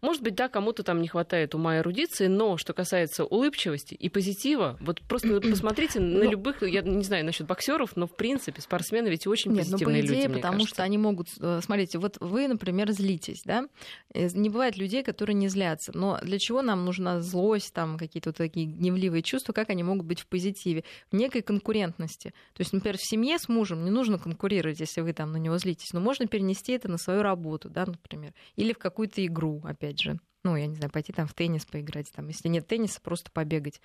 [0.00, 4.08] Может быть, да, кому-то там не хватает ума и эрудиции, но что касается улыбчивости и
[4.08, 8.60] позитива, вот просто посмотрите на ну, любых, я не знаю насчет боксеров, но в принципе
[8.60, 10.34] спортсмены ведь очень нет, позитивные ну, по идее, люди.
[10.34, 10.74] потому кажется.
[10.74, 13.66] что они могут, э, смотрите, вот вы, например, злитесь, да,
[14.14, 18.30] э, не бывает людей, которые не злятся, но для чего нам нужна злость, там какие-то
[18.30, 22.30] вот такие гневливые чувства, как они могут быть в позитиве, в некой конкурентности.
[22.54, 25.58] То есть, например, в семье с мужем не нужно конкурировать, если вы там на него
[25.58, 29.60] злитесь, но можно можно перенести это на свою работу, да, например, или в какую-то игру,
[29.64, 30.18] опять же.
[30.44, 33.80] Ну, я не знаю, пойти там в теннис поиграть, там, если нет тенниса, просто побегать.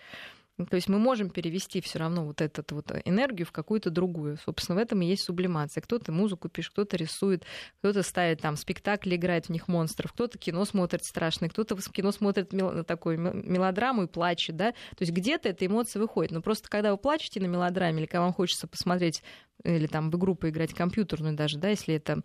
[0.65, 4.38] То есть мы можем перевести все равно вот эту вот энергию в какую-то другую.
[4.43, 5.82] Собственно, в этом и есть сублимация.
[5.82, 7.46] Кто-то музыку пишет, кто-то рисует,
[7.80, 12.12] кто-то ставит там спектакли, играет в них монстров, кто-то кино смотрит страшное, кто-то в кино
[12.12, 14.72] смотрит мел- такую мелодраму и плачет, да.
[14.72, 16.32] То есть где-то эта эмоция выходит.
[16.32, 19.22] Но просто когда вы плачете на мелодраме или когда вам хочется посмотреть
[19.63, 22.22] или там в игру поиграть компьютерную даже, да, если это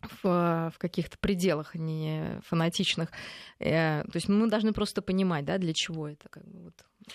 [0.00, 3.10] в, в каких-то пределах, не фанатичных.
[3.58, 6.28] Э, то есть мы должны просто понимать, да, для чего это.
[6.28, 6.74] Как бы, вот.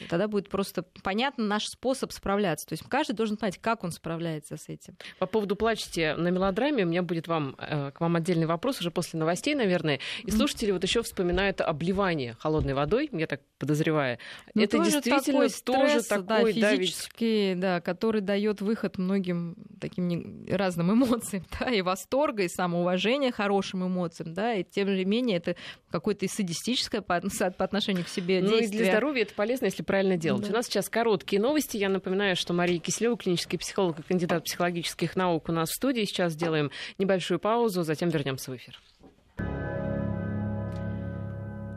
[0.10, 2.66] Тогда будет просто понятно наш способ справляться.
[2.68, 4.98] То есть каждый должен понять, как он справляется с этим.
[5.20, 8.92] По поводу плачете на мелодраме, у меня будет вам, э, к вам отдельный вопрос уже
[8.92, 10.00] после новостей, наверное.
[10.24, 14.18] И слушатели вот еще вспоминают обливание холодной водой, я так подозреваю.
[14.54, 19.56] Ну, это тоже действительно такой стресс, тоже такой да, физический, да, который дает выход многим
[19.80, 25.38] таким разным эмоциям, да, и восторга, и самоуважения хорошим эмоциям, да, и тем не менее
[25.38, 25.56] это
[25.90, 28.62] какое-то и садистическое по, по отношению к себе действие.
[28.62, 30.44] Ну и для здоровья это полезно, если правильно делать.
[30.44, 30.50] Да.
[30.50, 31.78] У нас сейчас короткие новости.
[31.78, 36.04] Я напоминаю, что Мария Киселева, клинический психолог и кандидат психологических наук у нас в студии.
[36.06, 38.80] Сейчас сделаем небольшую паузу, затем вернемся в эфир.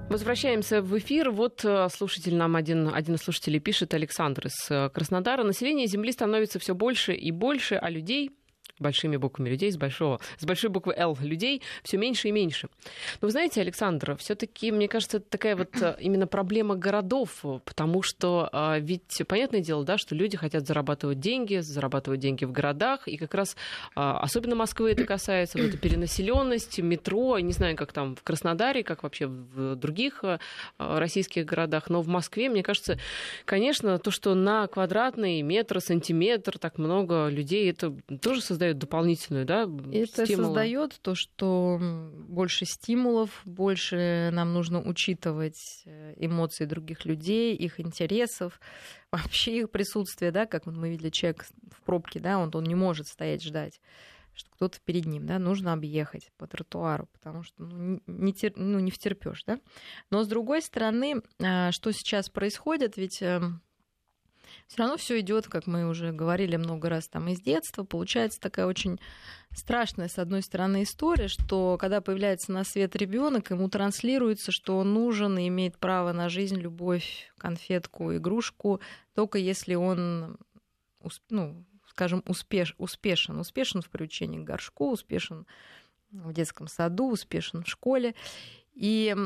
[0.09, 1.31] Возвращаемся в эфир.
[1.31, 5.45] Вот э, слушатель нам один, один из слушателей пишет, Александр из э, Краснодара.
[5.45, 8.31] Население Земли становится все больше и больше, а людей
[8.81, 12.69] большими буквами людей, с, большого, с большой буквы «Л» людей все меньше и меньше.
[13.21, 17.45] Но вы знаете, Александра, все таки мне кажется, это такая вот э, именно проблема городов,
[17.65, 22.53] потому что а, ведь понятное дело, да, что люди хотят зарабатывать деньги, зарабатывать деньги в
[22.53, 23.57] городах, и как раз
[23.95, 29.03] а, особенно Москвы это касается, вот перенаселенность, метро, не знаю, как там в Краснодаре, как
[29.03, 30.39] вообще в других а,
[30.79, 32.99] российских городах, но в Москве, мне кажется,
[33.45, 39.47] конечно, то, что на квадратный метр, сантиметр так много людей, это тоже создает создает дополнительную,
[39.47, 47.55] да, Это создает то, что больше стимулов, больше нам нужно учитывать э, эмоции других людей,
[47.55, 48.61] их интересов,
[49.13, 53.07] вообще их присутствие, да, как мы видели человек в пробке, да, он, он не может
[53.07, 53.81] стоять ждать
[54.35, 58.79] что кто-то перед ним, да, нужно объехать по тротуару, потому что ну, не, тер, ну,
[58.79, 59.59] не втерпешь, да.
[60.11, 63.63] Но с другой стороны, а, что сейчас происходит, ведь эм,
[64.67, 68.67] все равно все идет, как мы уже говорили много раз там из детства, получается такая
[68.67, 69.01] очень
[69.55, 74.93] страшная, с одной стороны, история, что когда появляется на свет ребенок, ему транслируется, что он
[74.95, 78.81] нужен и имеет право на жизнь, любовь, конфетку, игрушку,
[79.15, 80.39] только если он,
[81.31, 85.47] ну, скажем, успеш, успешен, успешен в приучении к горшку, успешен
[86.11, 88.15] в детском саду, успешен в школе.
[88.73, 89.17] И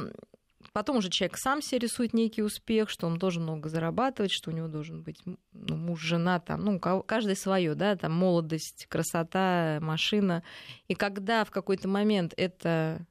[0.73, 4.55] Потом уже человек сам себе рисует некий успех, что он должен много зарабатывать, что у
[4.55, 5.19] него должен быть
[5.53, 10.43] ну, муж, жена, там, ну, каждый свое, да, там молодость, красота, машина.
[10.89, 13.07] И когда в какой-то момент это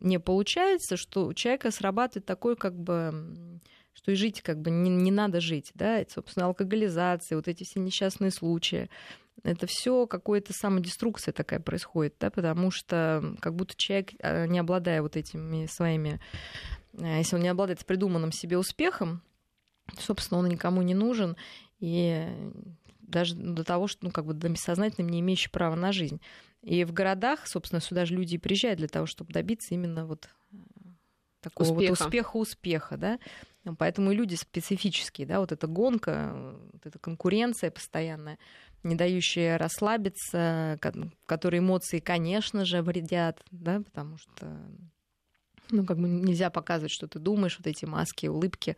[0.00, 3.60] не получается, что у человека срабатывает такой как бы
[3.92, 7.64] что и жить как бы не, не надо жить, да, это, собственно, алкоголизация, вот эти
[7.64, 8.88] все несчастные случаи,
[9.42, 15.02] это все какая-то самодеструкция такая происходит, да, потому что как будто человек, а, не обладая
[15.02, 16.20] вот этими своими
[17.00, 19.22] если он не обладает придуманным себе успехом,
[19.98, 21.36] собственно, он никому не нужен,
[21.80, 22.28] и
[23.00, 26.20] даже до того, что, ну, как бы до бессознательным не имеющий права на жизнь.
[26.62, 30.56] И в городах, собственно, сюда же люди приезжают для того, чтобы добиться именно вот э,
[31.40, 31.90] такого успеха.
[31.90, 33.18] вот успеха успеха, да.
[33.78, 36.34] Поэтому и люди специфические, да, вот эта гонка,
[36.72, 38.38] вот эта конкуренция постоянная,
[38.82, 40.78] не дающая расслабиться,
[41.26, 44.58] которые эмоции, конечно же, вредят, да, потому что
[45.70, 48.76] ну, как бы нельзя показывать, что ты думаешь, вот эти маски, улыбки.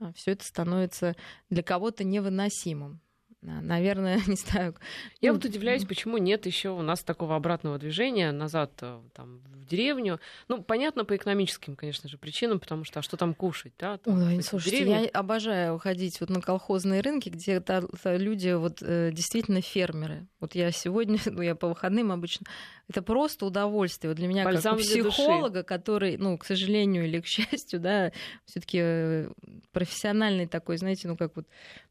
[0.00, 1.16] А, Все это становится
[1.50, 3.00] для кого-то невыносимым.
[3.42, 4.74] А, наверное, не знаю.
[5.20, 9.40] Я ну, вот удивляюсь, почему нет еще у нас такого обратного движения назад э, там,
[9.54, 10.18] в деревню.
[10.48, 13.98] Ну, понятно, по экономическим, конечно же, причинам, потому что а что там кушать, да?
[13.98, 15.02] Там, Ой, слушайте, деревне...
[15.04, 17.62] я обожаю ходить вот на колхозные рынки, где
[18.04, 20.26] люди вот э, действительно фермеры.
[20.40, 22.46] Вот я сегодня, ну, я по выходным обычно
[22.88, 24.10] это просто удовольствие.
[24.10, 28.12] Вот для меня Бальзам как психолога, который, ну, к сожалению или к счастью, да,
[28.46, 29.30] все-таки э,
[29.72, 31.46] профессиональный такой, знаете, ну как вот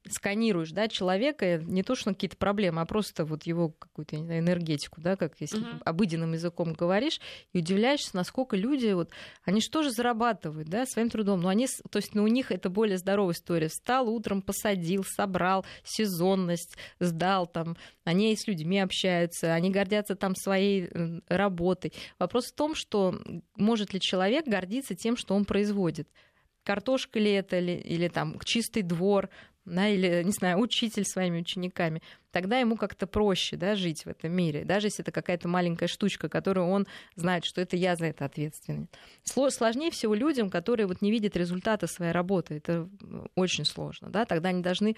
[0.10, 4.40] сканируешь, да, человека, не то, что какие-то проблемы, а просто вот его какую-то, не знаю,
[4.40, 5.84] энергетику, да, как если uh-huh.
[5.84, 7.20] обыденным языком говоришь,
[7.54, 9.12] и удивляешься, насколько люди, вот,
[9.44, 12.70] они же тоже зарабатывают, да, своим трудом, но они, то есть, ну, у них это
[12.70, 13.68] более здоровая история.
[13.68, 20.87] Встал утром, посадил, собрал, сезонность, сдал там, они с людьми общаются, они гордятся там своей
[20.87, 20.87] Э,
[21.28, 21.94] работой.
[22.20, 23.20] Вопрос в том, что
[23.56, 26.08] может ли человек гордиться тем, что он производит.
[26.64, 29.30] Картошка ли это, или, или там чистый двор,
[29.68, 32.02] да, или, не знаю, учитель своими учениками,
[32.32, 36.30] тогда ему как-то проще да, жить в этом мире, даже если это какая-то маленькая штучка,
[36.30, 38.88] которую он знает, что это я за это ответственен.
[39.24, 42.56] Сложнее всего людям, которые вот не видят результата своей работы.
[42.56, 42.90] Это
[43.36, 44.10] очень сложно.
[44.10, 44.26] Да?
[44.26, 44.96] Тогда они должны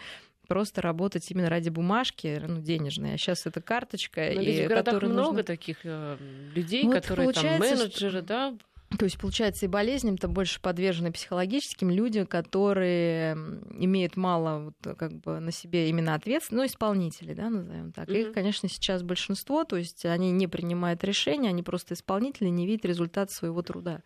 [0.47, 3.13] просто работать именно ради бумажки, ну, денежной.
[3.13, 4.19] А сейчас это карточка.
[4.33, 5.43] Но и в городах много нужно...
[5.43, 6.17] таких э,
[6.53, 8.21] людей, ну, которые там менеджеры, что...
[8.21, 8.57] да,
[8.97, 13.33] то есть, получается, и болезням-то больше подвержены психологическим людям, которые
[13.77, 18.09] имеют мало вот, как бы на себе именно ответственность, ну, исполнители, да, назовем так.
[18.09, 18.29] Mm-hmm.
[18.29, 22.85] Их, конечно, сейчас большинство, то есть они не принимают решения, они просто исполнители, не видят
[22.85, 24.01] результат своего труда.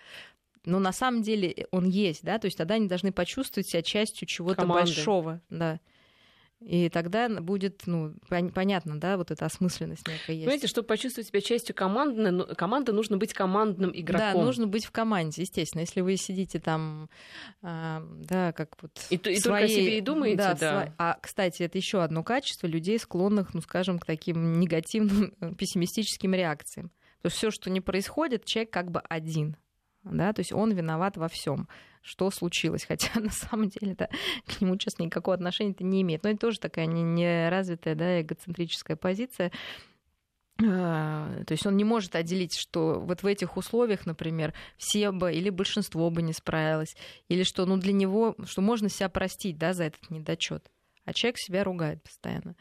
[0.65, 4.28] Но на самом деле он есть, да, то есть тогда они должны почувствовать себя частью
[4.28, 5.80] чего-то большого, да.
[6.65, 10.45] И тогда будет, ну, понятно, да, вот эта осмысленность некая есть.
[10.45, 14.39] Понимаете, чтобы почувствовать себя частью команды, ну, команды нужно быть командным игроком.
[14.39, 15.82] Да, нужно быть в команде, естественно.
[15.82, 17.10] Если вы сидите там,
[17.62, 18.91] а, да, как вот...
[19.10, 19.38] И, своей...
[19.38, 20.54] и только о себе и думаете, да.
[20.54, 20.86] да.
[20.86, 20.95] Сво...
[20.97, 26.91] А, кстати, это еще одно качество людей, склонных, ну, скажем, к таким негативным, пессимистическим реакциям.
[27.21, 29.56] То есть все, что не происходит, человек как бы один,
[30.03, 31.67] да, то есть он виноват во всем
[32.03, 34.09] что случилось, хотя на самом деле да,
[34.45, 36.23] к нему сейчас никакого отношения это не имеет.
[36.23, 39.51] Но это тоже такая неразвитая, да, эгоцентрическая позиция.
[40.61, 45.33] А, то есть он не может отделить, что вот в этих условиях, например, все бы
[45.33, 46.95] или большинство бы не справилось,
[47.27, 50.69] или что ну, для него, что можно себя простить да, за этот недочет.
[51.05, 52.55] А человек себя ругает постоянно.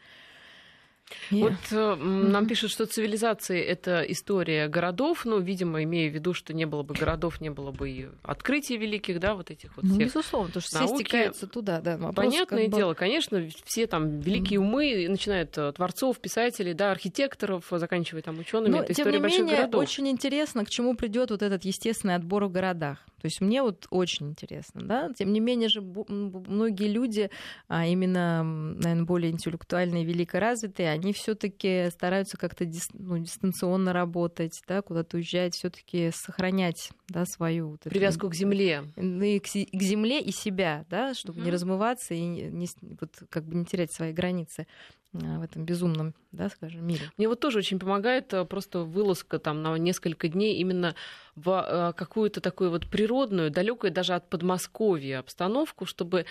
[1.31, 1.41] Yeah.
[1.41, 6.53] Вот э, нам пишут, что цивилизации это история городов, ну, видимо, имея в виду, что
[6.53, 9.95] не было бы городов, не было бы и открытий великих, да, вот этих вот ну,
[9.95, 10.07] всех.
[10.07, 10.93] Безусловно, потому что науки.
[10.93, 11.97] все стекаются туда, да.
[11.97, 12.77] Вопрос, Понятное как бы...
[12.77, 18.39] дело, конечно, все там великие умы, начиная от э, творцов, писателей, да, архитекторов, заканчивая там
[18.39, 19.81] учеными, Но, это история не больших менее, городов.
[19.81, 23.05] Очень интересно, к чему придет вот этот естественный отбор в городах.
[23.23, 25.09] То есть мне вот очень интересно, да.
[25.13, 27.29] Тем не менее же многие люди,
[27.69, 35.15] а именно, наверное, более интеллектуальные, великоразвитые, они все-таки стараются как-то ну, дистанционно работать, да, куда-то
[35.15, 40.33] уезжать, все-таки сохранять, да, свою вот привязку эту, к земле, и к, к земле и
[40.33, 41.45] себя, да, чтобы mm-hmm.
[41.45, 42.67] не размываться и не,
[42.99, 44.67] вот как бы не терять свои границы.
[45.13, 47.11] А, в этом безумном, да, скажем, мире.
[47.17, 50.95] Мне вот тоже очень помогает э, просто вылазка там на несколько дней именно
[51.35, 56.25] в э, какую-то такую вот природную, далекую даже от Подмосковья обстановку, чтобы э,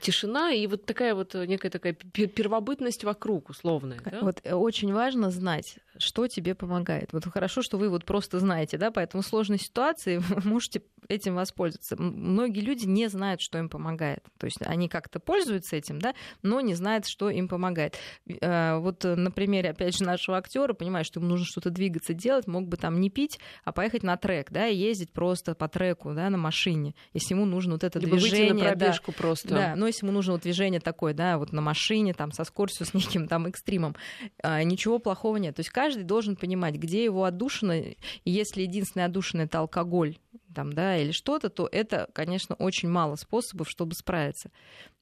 [0.00, 4.00] тишина и вот такая вот некая такая первобытность вокруг условная.
[4.04, 4.18] Да?
[4.22, 7.12] Вот очень важно знать, что тебе помогает.
[7.12, 11.34] Вот хорошо, что вы вот просто знаете, да, поэтому в сложной ситуации вы можете этим
[11.34, 11.96] воспользоваться.
[11.96, 14.24] Многие люди не знают, что им помогает.
[14.38, 17.96] То есть они как-то пользуются этим, да, но не знают, что им помогает.
[18.40, 22.46] Э, вот на примере, опять же, нашего актера, понимаешь, что ему нужно что-то двигаться, делать,
[22.46, 26.14] мог бы там не пить, а поехать на трек, да, и ездить просто по треку,
[26.14, 28.52] да, на машине, если ему нужно вот это Либо движение.
[28.52, 29.48] Выйти на пробежку да, просто.
[29.48, 32.86] Да, но если ему нужно вот движение такое, да, вот на машине, там, со скоростью,
[32.86, 33.96] с неким там экстримом,
[34.42, 35.56] а, ничего плохого нет.
[35.56, 40.16] То есть каждый должен понимать, где его отдушина, и если единственная отдушина— это алкоголь,
[40.54, 44.50] там, да, или что-то, то это, конечно, очень мало способов, чтобы справиться.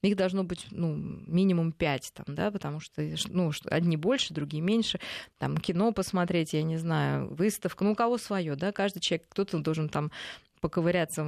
[0.03, 5.01] Их должно быть, ну, минимум пять, там, да, потому что, ну, одни больше, другие меньше.
[5.38, 9.59] Там, кино посмотреть, я не знаю, выставка, ну, у кого свое, да, каждый человек, кто-то
[9.59, 10.12] должен там
[10.61, 11.23] поковыряться,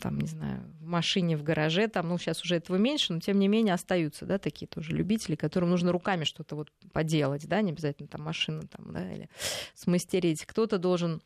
[0.00, 3.38] там, не знаю, в машине, в гараже, там, ну, сейчас уже этого меньше, но тем
[3.38, 7.72] не менее остаются, да, такие тоже любители, которым нужно руками что-то вот поделать, да, не
[7.72, 9.28] обязательно там машину, там, да, или
[9.74, 10.44] смастерить.
[10.44, 11.22] Кто-то должен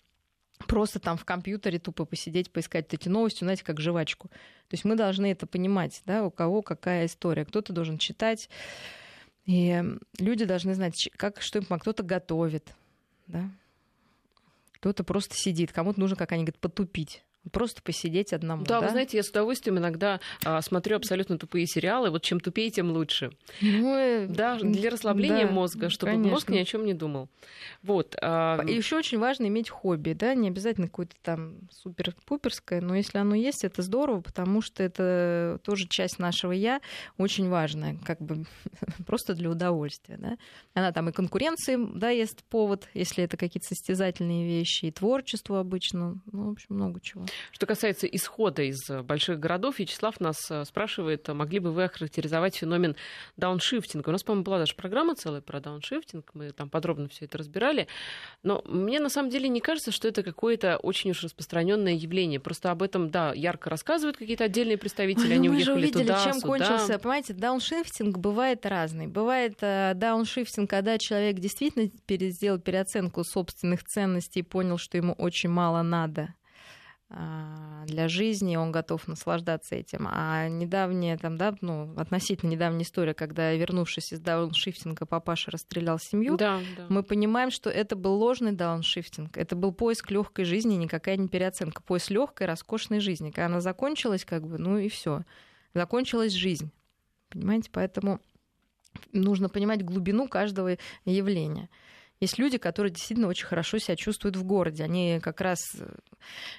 [0.66, 4.28] просто там в компьютере тупо посидеть, поискать эти новости, знаете, как жвачку.
[4.28, 7.44] То есть мы должны это понимать, да, у кого какая история.
[7.44, 8.48] Кто-то должен читать,
[9.46, 9.82] и
[10.18, 12.74] люди должны знать, как, что им кто-то готовит,
[13.26, 13.50] да,
[14.74, 17.24] кто-то просто сидит, кому-то нужно, как они говорят, потупить.
[17.52, 18.64] Просто посидеть одному.
[18.64, 22.10] Да, да, вы знаете, я с удовольствием иногда а, смотрю абсолютно тупые сериалы.
[22.10, 23.30] Вот чем тупее, тем лучше.
[23.60, 26.32] Ну, э, да, для расслабления да, мозга, чтобы конечно.
[26.32, 27.28] мозг ни о чем не думал.
[27.82, 28.16] Вот.
[28.20, 28.62] А...
[28.66, 33.34] И еще очень важно иметь хобби, да, не обязательно какое-то там супер-пуперское, но если оно
[33.34, 36.80] есть, это здорово, потому что это тоже часть нашего я,
[37.18, 38.46] очень важная, как бы
[39.06, 40.36] просто для удовольствия, да.
[40.72, 46.48] Она там и конкуренции дает повод, если это какие-то состязательные вещи, и творчество обычно, ну,
[46.48, 47.26] в общем, много чего.
[47.52, 51.84] Что касается исхода из э, больших городов, Вячеслав нас э, спрашивает, а могли бы вы
[51.84, 52.96] охарактеризовать феномен
[53.36, 54.08] дауншифтинга?
[54.08, 57.86] У нас, по-моему, была даже программа целая про дауншифтинг, мы там подробно все это разбирали.
[58.42, 62.40] Но мне на самом деле не кажется, что это какое-то очень уж распространенное явление.
[62.40, 66.02] Просто об этом, да, ярко рассказывают какие-то отдельные представители, Ой, они мы уехали же увидели,
[66.02, 66.46] туда, чем сюда.
[66.46, 66.98] кончился.
[66.98, 69.06] Понимаете, дауншифтинг бывает разный.
[69.06, 75.50] Бывает э, дауншифтинг, когда человек действительно сделал переоценку собственных ценностей и понял, что ему очень
[75.50, 76.34] мало надо
[77.86, 80.08] для жизни, он готов наслаждаться этим.
[80.10, 86.36] А недавняя, там, да, ну, относительно недавняя история, когда, вернувшись из дауншифтинга, папаша расстрелял семью,
[86.36, 86.86] да, да.
[86.88, 91.82] мы понимаем, что это был ложный дауншифтинг, это был поиск легкой жизни, никакая не переоценка,
[91.82, 93.30] поиск легкой, роскошной жизни.
[93.30, 95.22] Когда она закончилась, как бы, ну и все,
[95.74, 96.70] закончилась жизнь.
[97.28, 98.20] Понимаете, поэтому
[99.12, 101.68] нужно понимать глубину каждого явления.
[102.24, 104.82] Есть люди, которые действительно очень хорошо себя чувствуют в городе.
[104.82, 105.86] Они как раз э,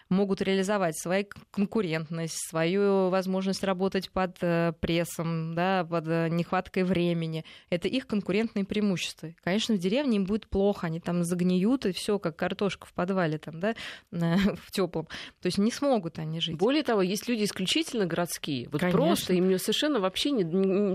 [0.10, 7.46] могут реализовать свою конкурентность, свою возможность работать под э, прессом, да, под э, нехваткой времени.
[7.72, 9.30] Это их конкурентные преимущества.
[9.44, 13.40] Конечно, в деревне им будет плохо, они там загниют и все, как картошка в подвале,
[13.40, 13.74] там, да,
[14.12, 15.08] в теплом.
[15.42, 16.58] То есть не смогут они жить.
[16.58, 18.70] Более того, есть люди исключительно городские.
[18.70, 19.00] Вот Конечно.
[19.00, 20.44] просто им совершенно вообще не,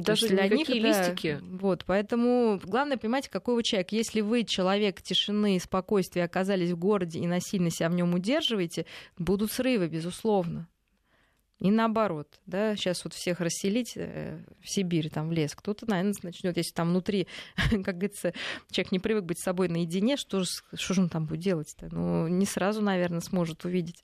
[0.00, 1.38] даже для никакие них, листики.
[1.40, 3.90] Да, вот, поэтому главное понимать, какой вы человек.
[3.90, 4.59] Если вы человек
[5.02, 8.86] тишины и спокойствия оказались в городе и насильно себя в нем удерживаете,
[9.18, 10.68] будут срывы, безусловно.
[11.60, 16.14] И наоборот, да, сейчас вот всех расселить э, в Сибирь, там, в лес, кто-то, наверное,
[16.22, 17.28] начнет, если там внутри,
[17.84, 18.32] как говорится,
[18.70, 21.88] человек не привык быть с собой наедине, что же, что же он там будет делать-то?
[21.92, 24.02] Ну, не сразу, наверное, сможет увидеть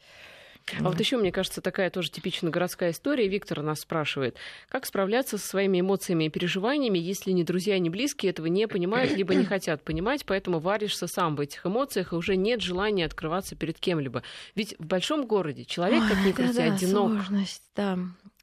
[0.79, 3.29] а вот еще, мне кажется, такая тоже типично городская история.
[3.29, 4.37] Виктор нас спрашивает,
[4.69, 9.12] как справляться со своими эмоциями и переживаниями, если ни друзья, ни близкие этого не понимают,
[9.12, 13.55] либо не хотят понимать, поэтому варишься сам в этих эмоциях, и уже нет желания открываться
[13.55, 14.23] перед кем-либо.
[14.55, 17.12] Ведь в большом городе человек, как ни крути, да, одинок.
[17.12, 17.99] Сложность, да.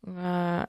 [0.05, 0.67] А,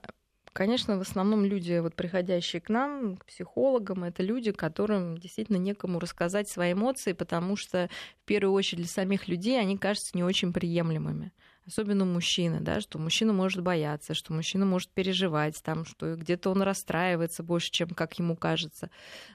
[0.51, 5.99] конечно, в основном люди, вот, приходящие к нам, к психологам, это люди, которым действительно некому
[5.99, 7.89] рассказать свои эмоции, потому что
[8.23, 11.31] в первую очередь для самих людей они кажутся не очень приемлемыми
[11.67, 16.61] особенно мужчины, да, что мужчина может бояться, что мужчина может переживать, там, что где-то он
[16.61, 18.89] расстраивается больше, чем как ему кажется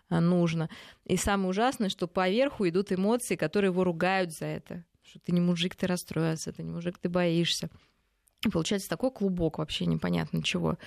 [0.08, 0.68] а, нужно.
[1.04, 4.84] И самое ужасное, что поверху идут эмоции, которые его ругают за это.
[5.02, 7.68] Что ты не мужик, ты расстроился, ты не мужик, ты боишься.
[8.52, 10.78] Получается такой клубок вообще непонятно чего.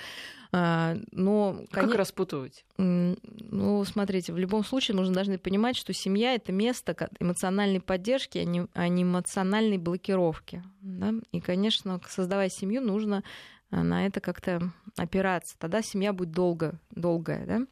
[0.51, 2.66] А, но, конечно, как распутывать?
[2.78, 8.43] Ну, смотрите, в любом случае нужно должны понимать, что семья это место эмоциональной поддержки, а
[8.43, 10.64] не, а не эмоциональной блокировки.
[10.82, 11.14] Да?
[11.32, 13.24] И, конечно, создавая семью, нужно
[13.70, 15.56] а, на это как-то опираться.
[15.60, 17.68] Тогда семья будет долго, долгая, да?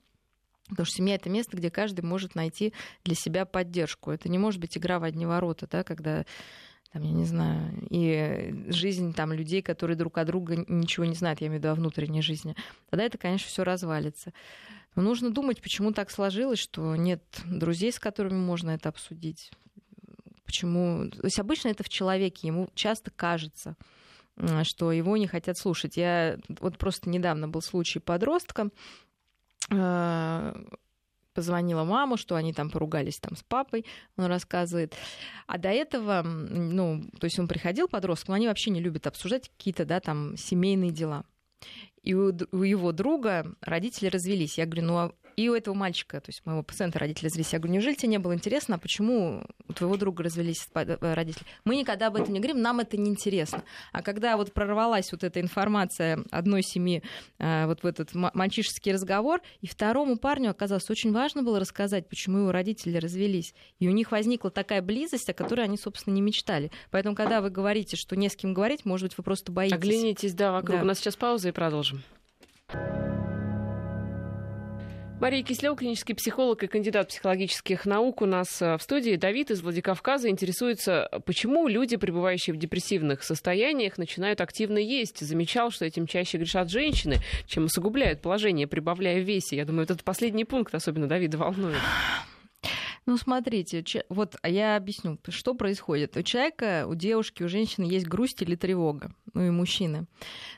[0.70, 2.74] Потому что семья это место, где каждый может найти
[3.04, 4.10] для себя поддержку.
[4.10, 6.26] Это не может быть игра в одни ворота, да, когда
[6.92, 11.42] там, я не знаю, и жизнь там людей, которые друг о друга ничего не знают,
[11.42, 12.56] я имею в виду о внутренней жизни,
[12.90, 14.34] тогда это, конечно, все развалится.
[14.96, 19.52] Но нужно думать, почему так сложилось, что нет друзей, с которыми можно это обсудить.
[20.44, 21.10] Почему?
[21.10, 23.78] То есть обычно это в человеке, ему часто кажется,
[24.64, 25.96] что его не хотят слушать.
[25.96, 28.70] Я вот просто недавно был случай подростка,
[31.34, 33.86] позвонила маму, что они там поругались там с папой,
[34.18, 34.96] он рассказывает.
[35.48, 39.50] А до этого, ну, то есть он приходил подростком, но они вообще не любят обсуждать
[39.50, 41.26] какие-то, да, там, семейные дела.
[42.04, 44.58] И у, у его друга родители развелись.
[44.58, 47.54] Я говорю, ну а и у этого мальчика, то есть моего пациента родители развелись.
[47.54, 51.46] Я говорю, неужели тебе не было интересно, а почему у твоего друга развелись э, родители?
[51.66, 53.64] Мы никогда об этом не говорим, нам это не интересно.
[53.92, 57.04] А когда вот прорвалась вот эта информация одной семьи
[57.40, 62.40] э, вот в этот мальчишеский разговор, и второму парню оказалось очень важно было рассказать, почему
[62.40, 63.54] его родители развелись.
[63.80, 66.72] И у них возникла такая близость, о которой они, собственно, не мечтали.
[66.90, 69.78] Поэтому, когда вы говорите, что не с кем говорить, может быть, вы просто боитесь.
[69.78, 70.78] Оглянитесь, да, вокруг.
[70.78, 70.84] Да.
[70.84, 72.04] У нас сейчас пауза и продолжим.
[75.22, 79.18] Мария Кислева, клинический психолог и кандидат психологических наук у нас э, в студии.
[79.18, 85.20] Давид из Владикавказа интересуется, почему люди, пребывающие в депрессивных состояниях, начинают активно есть.
[85.20, 89.58] Замечал, что этим чаще грешат женщины, чем усугубляют положение, прибавляя в весе.
[89.58, 91.78] Я думаю, этот последний пункт особенно Давида волнует.
[93.06, 96.18] Ну, смотрите, вот я объясню, что происходит.
[96.18, 100.08] У человека, у девушки, у женщины есть грусть или тревога, ну и мужчины.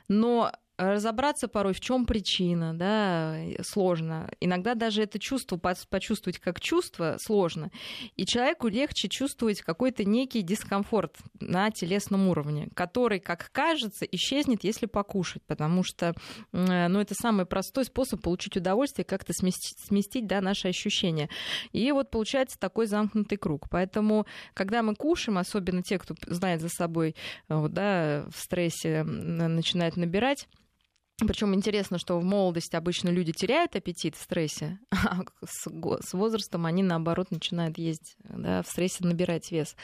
[0.07, 4.32] Но разобраться порой, в чем причина, да, сложно.
[4.39, 7.71] Иногда даже это чувство почувствовать как чувство сложно.
[8.15, 14.88] И человеку легче чувствовать какой-то некий дискомфорт на телесном уровне, который, как кажется, исчезнет, если
[14.88, 16.15] покушать, потому что
[16.51, 21.30] ну, это самый простой способ получить удовольствие, как-то сместить, сместить да, наши ощущения.
[21.71, 23.69] И вот получается такой замкнутый круг.
[23.69, 27.15] Поэтому, когда мы кушаем, особенно те, кто знает за собой,
[27.47, 30.47] да, в стрессе начинает набирать,
[31.20, 36.66] причем интересно, что в молодости обычно люди теряют аппетит в стрессе, а с, с возрастом
[36.66, 39.76] они, наоборот, начинают есть, да, в стрессе набирать вес.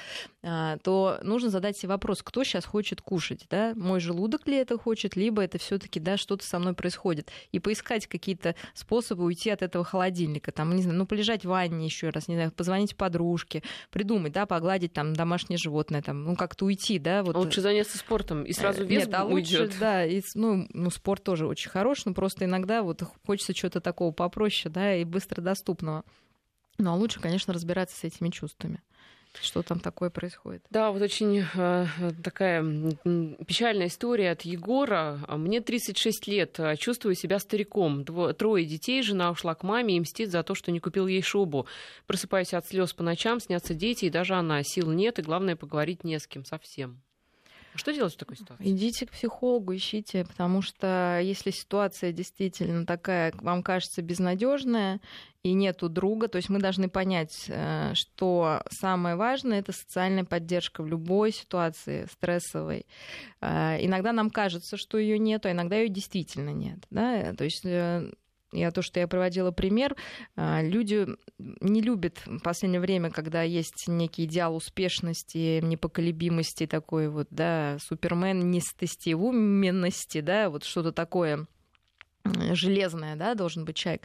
[0.42, 4.78] А, то нужно задать себе вопрос, кто сейчас хочет кушать, да, мой желудок ли это
[4.78, 7.32] хочет, либо это все таки да, что-то со мной происходит.
[7.52, 11.86] И поискать какие-то способы уйти от этого холодильника, там, не знаю, ну, полежать в ванне
[11.86, 13.62] еще раз, не знаю, позвонить подружке,
[13.92, 17.22] придумать, да, погладить там домашнее животное, там, ну, как-то уйти, да.
[17.24, 17.36] Вот.
[17.36, 19.76] А лучше заняться спортом, и сразу э, вес Нет, а лучше, уйдет.
[19.80, 24.12] да, и, ну, ну, спорт тоже очень хорош, но просто иногда вот хочется чего-то такого
[24.12, 26.04] попроще, да, и быстро доступного.
[26.78, 28.82] Ну, а лучше, конечно, разбираться с этими чувствами
[29.42, 30.64] что там такое происходит.
[30.70, 31.86] Да, вот очень э,
[32.24, 32.64] такая
[33.46, 35.20] печальная история от Егора.
[35.28, 38.04] Мне 36 лет, а чувствую себя стариком.
[38.04, 41.22] Дво, трое детей, жена ушла к маме и мстит за то, что не купил ей
[41.22, 41.68] шубу.
[42.08, 44.64] Просыпаюсь от слез по ночам, снятся дети, и даже она.
[44.64, 47.02] Сил нет, и главное, поговорить не с кем совсем.
[47.80, 48.70] Что делать в такой ситуации?
[48.70, 55.00] Идите к психологу, ищите, потому что если ситуация действительно такая, вам кажется, безнадежная
[55.44, 60.84] и нету друга, то есть мы должны понять, э, что самое важное это социальная поддержка
[60.84, 62.86] в любой ситуации стрессовой.
[63.40, 66.80] Э, иногда нам кажется, что ее нет, а иногда ее действительно нет.
[66.90, 67.34] Да?
[67.34, 68.12] То есть э,
[68.52, 69.96] я то, что я приводила пример,
[70.36, 77.28] а, люди не любят в последнее время, когда есть некий идеал успешности, непоколебимости такой вот,
[77.30, 81.48] да, суперменнистости, уменности, да, вот что-то такое
[82.52, 84.04] железное, да, должен быть человек.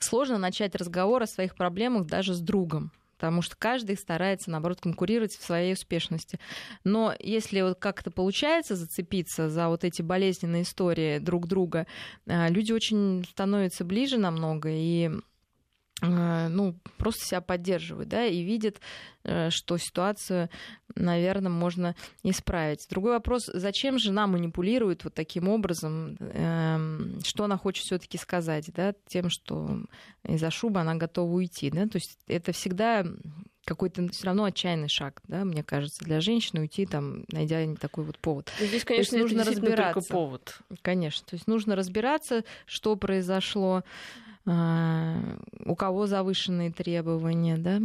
[0.00, 5.36] Сложно начать разговор о своих проблемах даже с другом потому что каждый старается, наоборот, конкурировать
[5.36, 6.38] в своей успешности.
[6.84, 11.88] Но если вот как-то получается зацепиться за вот эти болезненные истории друг друга,
[12.26, 15.10] э, люди очень становятся ближе намного и
[16.00, 18.80] ну, просто себя поддерживают, да, и видят,
[19.24, 20.48] э, что ситуацию,
[20.94, 22.86] наверное, можно исправить.
[22.88, 28.70] Другой вопрос, зачем жена манипулирует вот таким образом, эм, что она хочет все таки сказать,
[28.74, 29.80] да, тем, что
[30.24, 33.04] из-за шубы она готова уйти, да, то есть это всегда
[33.68, 38.18] какой-то все равно отчаянный шаг, да, мне кажется, для женщины уйти там, найдя такой вот
[38.18, 38.50] повод.
[38.58, 39.94] Ну, здесь, конечно, нужно разбираться.
[39.94, 40.58] Только повод.
[40.80, 43.84] Конечно, то есть нужно разбираться, что произошло,
[44.48, 47.80] у кого завышенные требования, да.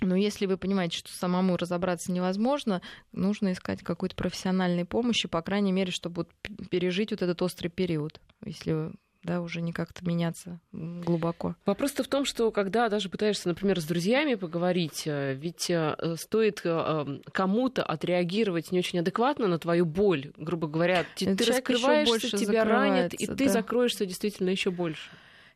[0.00, 2.82] Но если вы понимаете, что самому разобраться невозможно,
[3.12, 6.26] нужно искать какой-то профессиональной помощи, по крайней мере, чтобы
[6.70, 8.20] пережить вот этот острый период.
[8.44, 8.92] Если
[9.24, 11.56] да, уже не как-то меняться глубоко.
[11.66, 16.60] Вопрос-то в том, что когда даже пытаешься, например, с друзьями поговорить, э, ведь э, стоит
[16.64, 22.64] э, кому-то отреагировать не очень адекватно на твою боль, грубо говоря, ты, ты раскрываешься, тебя
[22.64, 23.50] ранят, и ты да.
[23.50, 25.10] закроешься действительно еще больше.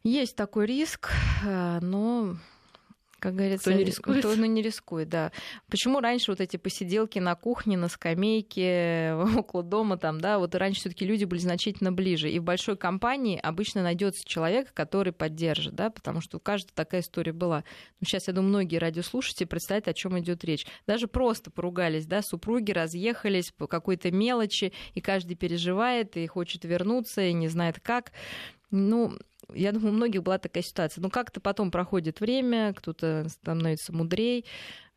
[0.05, 1.11] Есть такой риск,
[1.45, 2.37] но
[3.23, 4.19] как говорится, кто не рискует.
[4.19, 5.31] Кто ну, не рискует, да.
[5.71, 10.81] Почему раньше вот эти посиделки на кухне, на скамейке, около дома там, да, вот раньше
[10.81, 12.29] все таки люди были значительно ближе.
[12.29, 17.01] И в большой компании обычно найдется человек, который поддержит, да, потому что у каждого такая
[17.01, 17.63] история была.
[18.01, 20.67] Но сейчас, я думаю, многие радиослушатели представляют, о чем идет речь.
[20.89, 27.23] Даже просто поругались, да, супруги разъехались по какой-то мелочи, и каждый переживает и хочет вернуться,
[27.23, 28.11] и не знает как.
[28.73, 29.17] Ну,
[29.55, 31.03] я думаю, у многих была такая ситуация.
[31.03, 34.45] Но как-то потом проходит время, кто-то становится мудрее,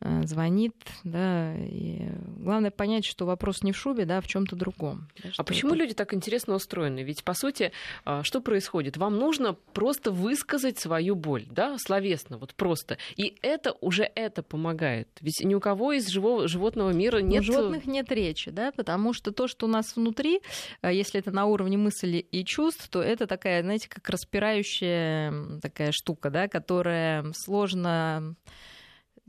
[0.01, 5.07] звонит, да, и главное понять, что вопрос не в шубе, да, а в чем-то другом.
[5.23, 5.79] Да, а почему это...
[5.79, 7.01] люди так интересно устроены?
[7.03, 7.71] Ведь, по сути,
[8.03, 8.97] а, что происходит?
[8.97, 12.97] Вам нужно просто высказать свою боль, да, словесно, вот просто.
[13.15, 15.07] И это уже это помогает.
[15.21, 17.41] Ведь ни у кого из живого, животного мира нет...
[17.41, 20.41] У животных нет речи, да, потому что то, что у нас внутри,
[20.81, 25.91] э, если это на уровне мысли и чувств, то это такая, знаете, как распирающая такая
[25.91, 28.35] штука, да, которая сложно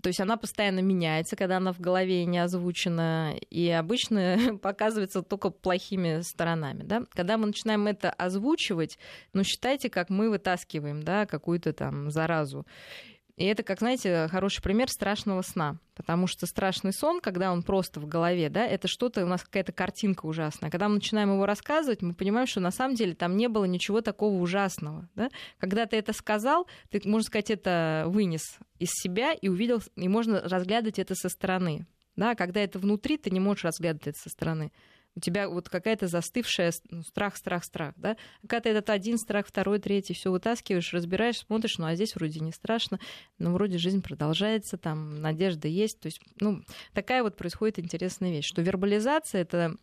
[0.06, 5.50] то есть она постоянно меняется, когда она в голове не озвучена, и обычно показывается только
[5.50, 6.84] плохими сторонами.
[6.84, 7.02] Да?
[7.10, 9.00] Когда мы начинаем это озвучивать,
[9.32, 12.64] ну, считайте, как мы вытаскиваем да, какую-то там заразу.
[13.36, 15.78] И это, как, знаете, хороший пример страшного сна.
[15.94, 19.72] Потому что страшный сон, когда он просто в голове, да, это что-то, у нас какая-то
[19.72, 20.70] картинка ужасная.
[20.70, 24.00] Когда мы начинаем его рассказывать, мы понимаем, что на самом деле там не было ничего
[24.00, 25.08] такого ужасного.
[25.14, 25.28] Да?
[25.58, 30.40] Когда ты это сказал, ты, можно сказать, это вынес из себя и увидел, и можно
[30.40, 31.86] разглядывать это со стороны.
[32.16, 32.34] Да?
[32.34, 34.72] Когда это внутри, ты не можешь разглядывать это со стороны
[35.16, 38.16] у тебя вот какая-то застывшая ну, страх, страх, страх, да?
[38.46, 42.40] Когда ты этот один страх, второй, третий, все вытаскиваешь, разбираешь, смотришь, ну а здесь вроде
[42.40, 43.00] не страшно,
[43.38, 46.62] но вроде жизнь продолжается, там надежда есть, то есть, ну,
[46.92, 49.76] такая вот происходит интересная вещь, что вербализация это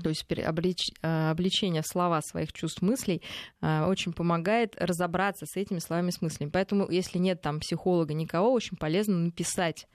[0.00, 3.20] то есть облич, а, обличение слова своих чувств, мыслей
[3.60, 6.48] а, очень помогает разобраться с этими словами, с мыслями.
[6.48, 9.86] Поэтому, если нет там психолога никого, очень полезно написать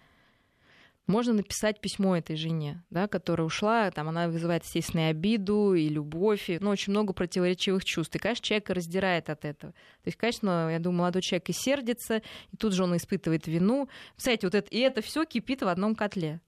[1.07, 5.87] Можно написать письмо этой жене, да, которая ушла, там она вызывает, естественно, и обиду, и
[5.87, 8.13] любовь, и, ну, очень много противоречивых чувств.
[8.15, 9.71] И, конечно, человек раздирает от этого.
[9.71, 13.87] То есть, конечно, я думаю, молодой человек и сердится, и тут же он испытывает вину.
[14.17, 16.41] Кстати, вот это, и это все кипит в одном котле.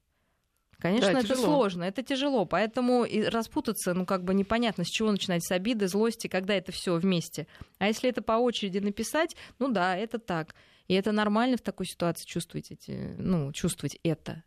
[0.77, 1.45] Конечно, да, это тяжело.
[1.45, 5.87] сложно, это тяжело, поэтому и распутаться, ну, как бы непонятно, с чего начинать, с обиды,
[5.87, 7.47] злости, когда это все вместе.
[7.79, 10.53] А если это по очереди написать, ну да, это так.
[10.87, 14.43] И это нормально в такой ситуации чувствовать, эти, ну, чувствовать это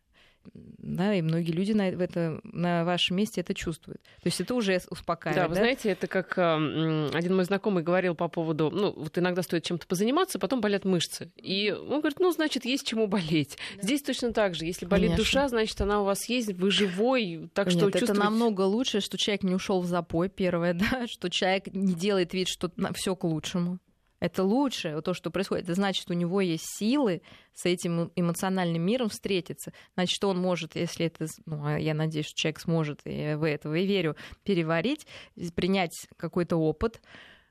[0.54, 4.02] да, и многие люди на, это, на вашем месте это чувствуют.
[4.02, 5.42] То есть это уже успокаивает.
[5.42, 5.60] Да, вы да?
[5.60, 9.86] знаете, это как э, один мой знакомый говорил по поводу, ну, вот иногда стоит чем-то
[9.86, 11.30] позаниматься, потом болят мышцы.
[11.36, 13.56] И он говорит, ну, значит, есть чему болеть.
[13.76, 13.82] Да.
[13.82, 14.64] Здесь точно так же.
[14.64, 15.24] Если болит Конечно.
[15.24, 18.24] душа, значит, она у вас есть, вы живой, так Нет, что это чувствуете...
[18.24, 22.48] намного лучше, что человек не ушел в запой, первое, да, что человек не делает вид,
[22.48, 23.78] что все к лучшему.
[24.22, 25.64] Это лучше, то, что происходит.
[25.64, 27.22] Это значит, у него есть силы
[27.54, 29.72] с этим эмоциональным миром встретиться.
[29.94, 33.74] Значит, он может, если это, ну, а я надеюсь, что человек сможет, и в это
[33.74, 34.14] и верю,
[34.44, 35.08] переварить,
[35.56, 37.02] принять какой-то опыт,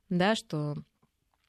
[0.08, 0.78] да, что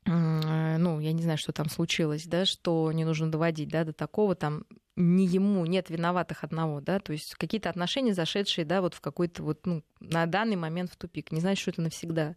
[0.07, 4.35] ну, я не знаю, что там случилось, да, что не нужно доводить, да, до такого
[4.35, 4.64] там
[4.97, 9.45] не ему, нет виноватых одного, да, то есть какие-то отношения, зашедшие, да, вот в какой-то
[9.45, 11.31] вот, ну, на данный момент в тупик.
[11.31, 12.35] Не значит, что это навсегда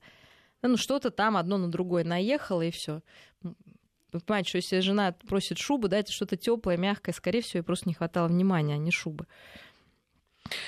[0.68, 3.02] ну, что-то там одно на другое наехало, и все.
[3.44, 7.64] Вы понимаете, что если жена просит шубу, да, это что-то теплое, мягкое, скорее всего, ей
[7.64, 9.28] просто не хватало внимания, а не шубы.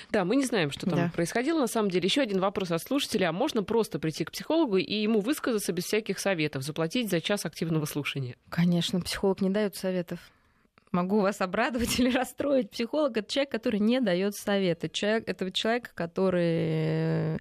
[0.09, 1.11] Да, мы не знаем, что там да.
[1.13, 1.59] происходило.
[1.59, 3.29] На самом деле, еще один вопрос от слушателя.
[3.29, 7.45] А можно просто прийти к психологу и ему высказаться без всяких советов, заплатить за час
[7.45, 8.35] активного слушания?
[8.49, 10.19] Конечно, психолог не дает советов
[10.91, 12.71] могу вас обрадовать или расстроить.
[12.71, 14.89] Психолог это человек, который не дает советы.
[14.89, 17.39] Человек, это человек, который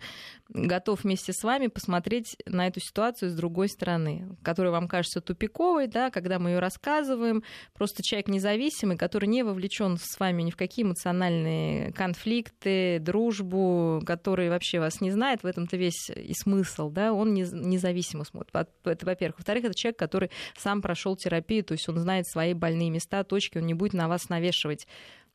[0.49, 5.87] готов вместе с вами посмотреть на эту ситуацию с другой стороны, которая вам кажется тупиковой,
[5.89, 7.43] да, когда мы ее рассказываем.
[7.75, 14.49] Просто человек независимый, который не вовлечен с вами ни в какие эмоциональные конфликты, дружбу, который
[14.49, 18.55] вообще вас не знает, в этом-то весь и смысл, да, он независимо смотрит.
[18.85, 19.39] Это, во-первых.
[19.39, 23.59] Во-вторых, это человек, который сам прошел терапию, то есть он знает свои больные места, точки,
[23.59, 24.87] он не будет на вас навешивать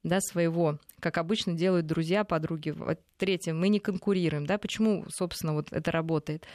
[0.03, 2.71] да, своего, как обычно делают друзья, подруги.
[2.71, 6.45] Вот третье, мы не конкурируем, да, почему, собственно, вот это работает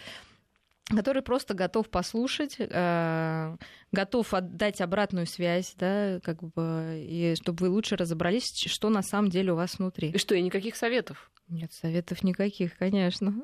[0.88, 3.56] который просто готов послушать, э,
[3.90, 9.30] готов отдать обратную связь, да, как бы, и чтобы вы лучше разобрались, что на самом
[9.30, 10.10] деле у вас внутри.
[10.10, 11.30] И что, и никаких советов?
[11.48, 13.34] Нет, советов никаких, конечно.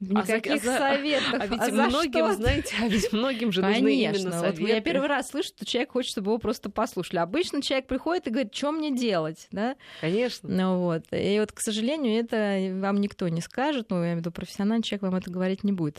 [0.00, 1.34] Никаких а за, советов.
[1.40, 3.82] А ведь а многим, знаете, а ведь многим же Конечно.
[3.82, 4.60] нужны именно советы.
[4.60, 7.18] Вот я первый раз слышу, что человек хочет, чтобы его просто послушали.
[7.18, 9.76] Обычно человек приходит и говорит, что мне делать, да?
[10.00, 10.48] Конечно.
[10.48, 11.04] Ну вот.
[11.10, 14.84] И вот, к сожалению, это вам никто не скажет, ну, я имею в виду профессиональный
[14.84, 15.98] человек вам это говорить не будет.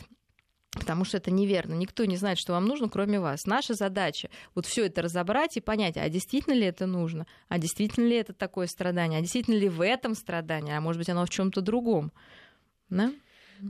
[0.71, 1.73] Потому что это неверно.
[1.73, 3.45] Никто не знает, что вам нужно, кроме вас.
[3.47, 8.05] Наша задача вот все это разобрать и понять, а действительно ли это нужно, а действительно
[8.05, 11.29] ли это такое страдание, а действительно ли в этом страдание, а может быть оно в
[11.29, 12.11] чем-то другом.
[12.89, 13.11] Да?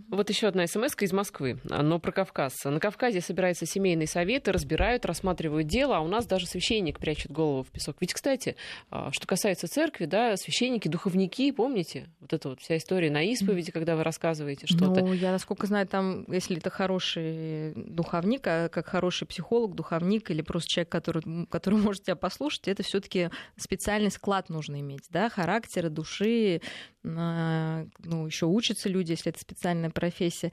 [0.09, 2.63] Вот еще одна смс из Москвы, но про Кавказ.
[2.65, 7.63] На Кавказе собираются семейные советы, разбирают, рассматривают дело, а у нас даже священник прячет голову
[7.63, 7.97] в песок.
[7.99, 8.55] Ведь, кстати,
[8.91, 12.09] а, что касается церкви, да, священники, духовники, помните?
[12.19, 15.01] Вот эта вот вся история на исповеди, когда вы рассказываете что-то.
[15.01, 20.41] Ну, я, насколько знаю, там, если это хороший духовник, а как хороший психолог, духовник или
[20.41, 25.29] просто человек, который, который может тебя послушать, это все таки специальный склад нужно иметь, да,
[25.29, 26.61] характера, души,
[27.03, 30.51] ну, еще учатся люди, если это специальная профессия.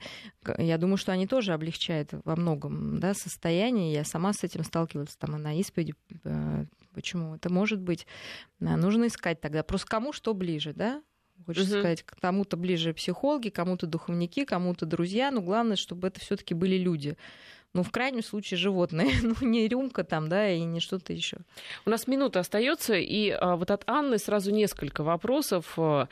[0.57, 3.93] Я думаю, что они тоже облегчают во многом да, состояние.
[3.93, 5.93] Я сама с этим сталкивалась там на исповеди.
[6.23, 8.07] Э, почему это может быть?
[8.59, 9.63] Нужно искать тогда.
[9.63, 11.03] Просто кому что ближе, да?
[11.45, 11.79] Хочется угу.
[11.79, 15.31] сказать, кому-то ближе психологи, кому-то духовники, кому-то друзья.
[15.31, 17.17] Но главное, чтобы это все-таки были люди
[17.77, 21.37] ну, в крайнем случае, животные, ну, не рюмка там, да, и не что-то еще.
[21.85, 25.73] У нас минута остается, и а, вот от Анны сразу несколько вопросов.
[25.77, 26.07] А,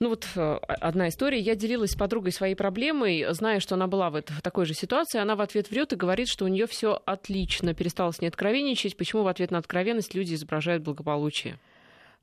[0.00, 1.40] ну вот а, одна история.
[1.40, 5.18] Я делилась с подругой своей проблемой, зная, что она была в, в такой же ситуации.
[5.18, 8.98] Она в ответ врет и говорит, что у нее все отлично, перестала с ней откровенничать.
[8.98, 11.58] Почему в ответ на откровенность люди изображают благополучие?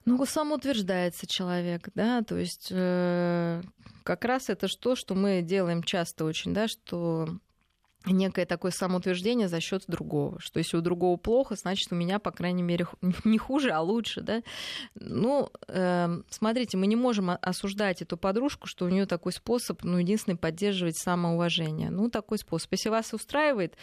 [0.05, 3.63] Ну, самоутверждается человек, да, то есть э,
[4.03, 7.27] как раз это то, что мы делаем часто очень, да, что
[8.11, 12.31] некое такое самоутверждение за счет другого, что если у другого плохо, значит у меня, по
[12.31, 12.87] крайней мере,
[13.23, 14.41] не хуже, а лучше, да.
[14.95, 19.97] Ну, э, смотрите, мы не можем осуждать эту подружку, что у нее такой способ, ну,
[19.97, 21.89] единственный поддерживать самоуважение.
[21.89, 22.71] Ну, такой способ.
[22.71, 23.75] Если вас устраивает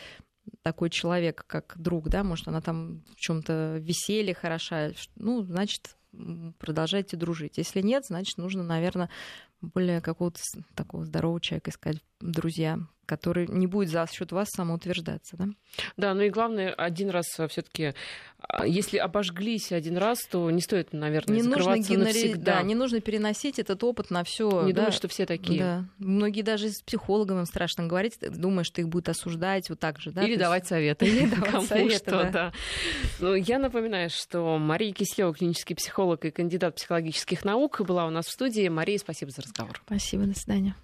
[0.62, 5.96] такой человек, как друг, да, может, она там в чем-то веселье хороша, ну, значит,
[6.58, 7.58] продолжайте дружить.
[7.58, 9.08] Если нет, значит, нужно, наверное,
[9.60, 10.40] более какого-то
[10.74, 15.36] такого здорового человека искать, друзья, который не будет за счет вас самоутверждаться.
[15.36, 15.48] Да?
[15.96, 17.94] да, ну и главное, один раз все-таки,
[18.38, 22.34] а, если обожглись один раз, то не стоит, наверное, не нужно генери...
[22.34, 24.62] Да, не нужно переносить этот опыт на все.
[24.62, 25.60] Не да, думать, что все такие.
[25.60, 25.84] Да.
[25.98, 30.12] Многие даже с психологом им страшно говорить, думая, что их будут осуждать вот так же.
[30.12, 30.24] Да?
[30.24, 31.06] Или давать советы.
[31.06, 32.30] Или давать советы, что, да.
[32.30, 32.52] да.
[33.20, 38.26] Ну, я напоминаю, что Мария Кислева, клинический психолог и кандидат психологических наук, была у нас
[38.26, 38.68] в студии.
[38.68, 39.82] Мария, спасибо за разговор.
[39.86, 40.76] Спасибо, до свидания.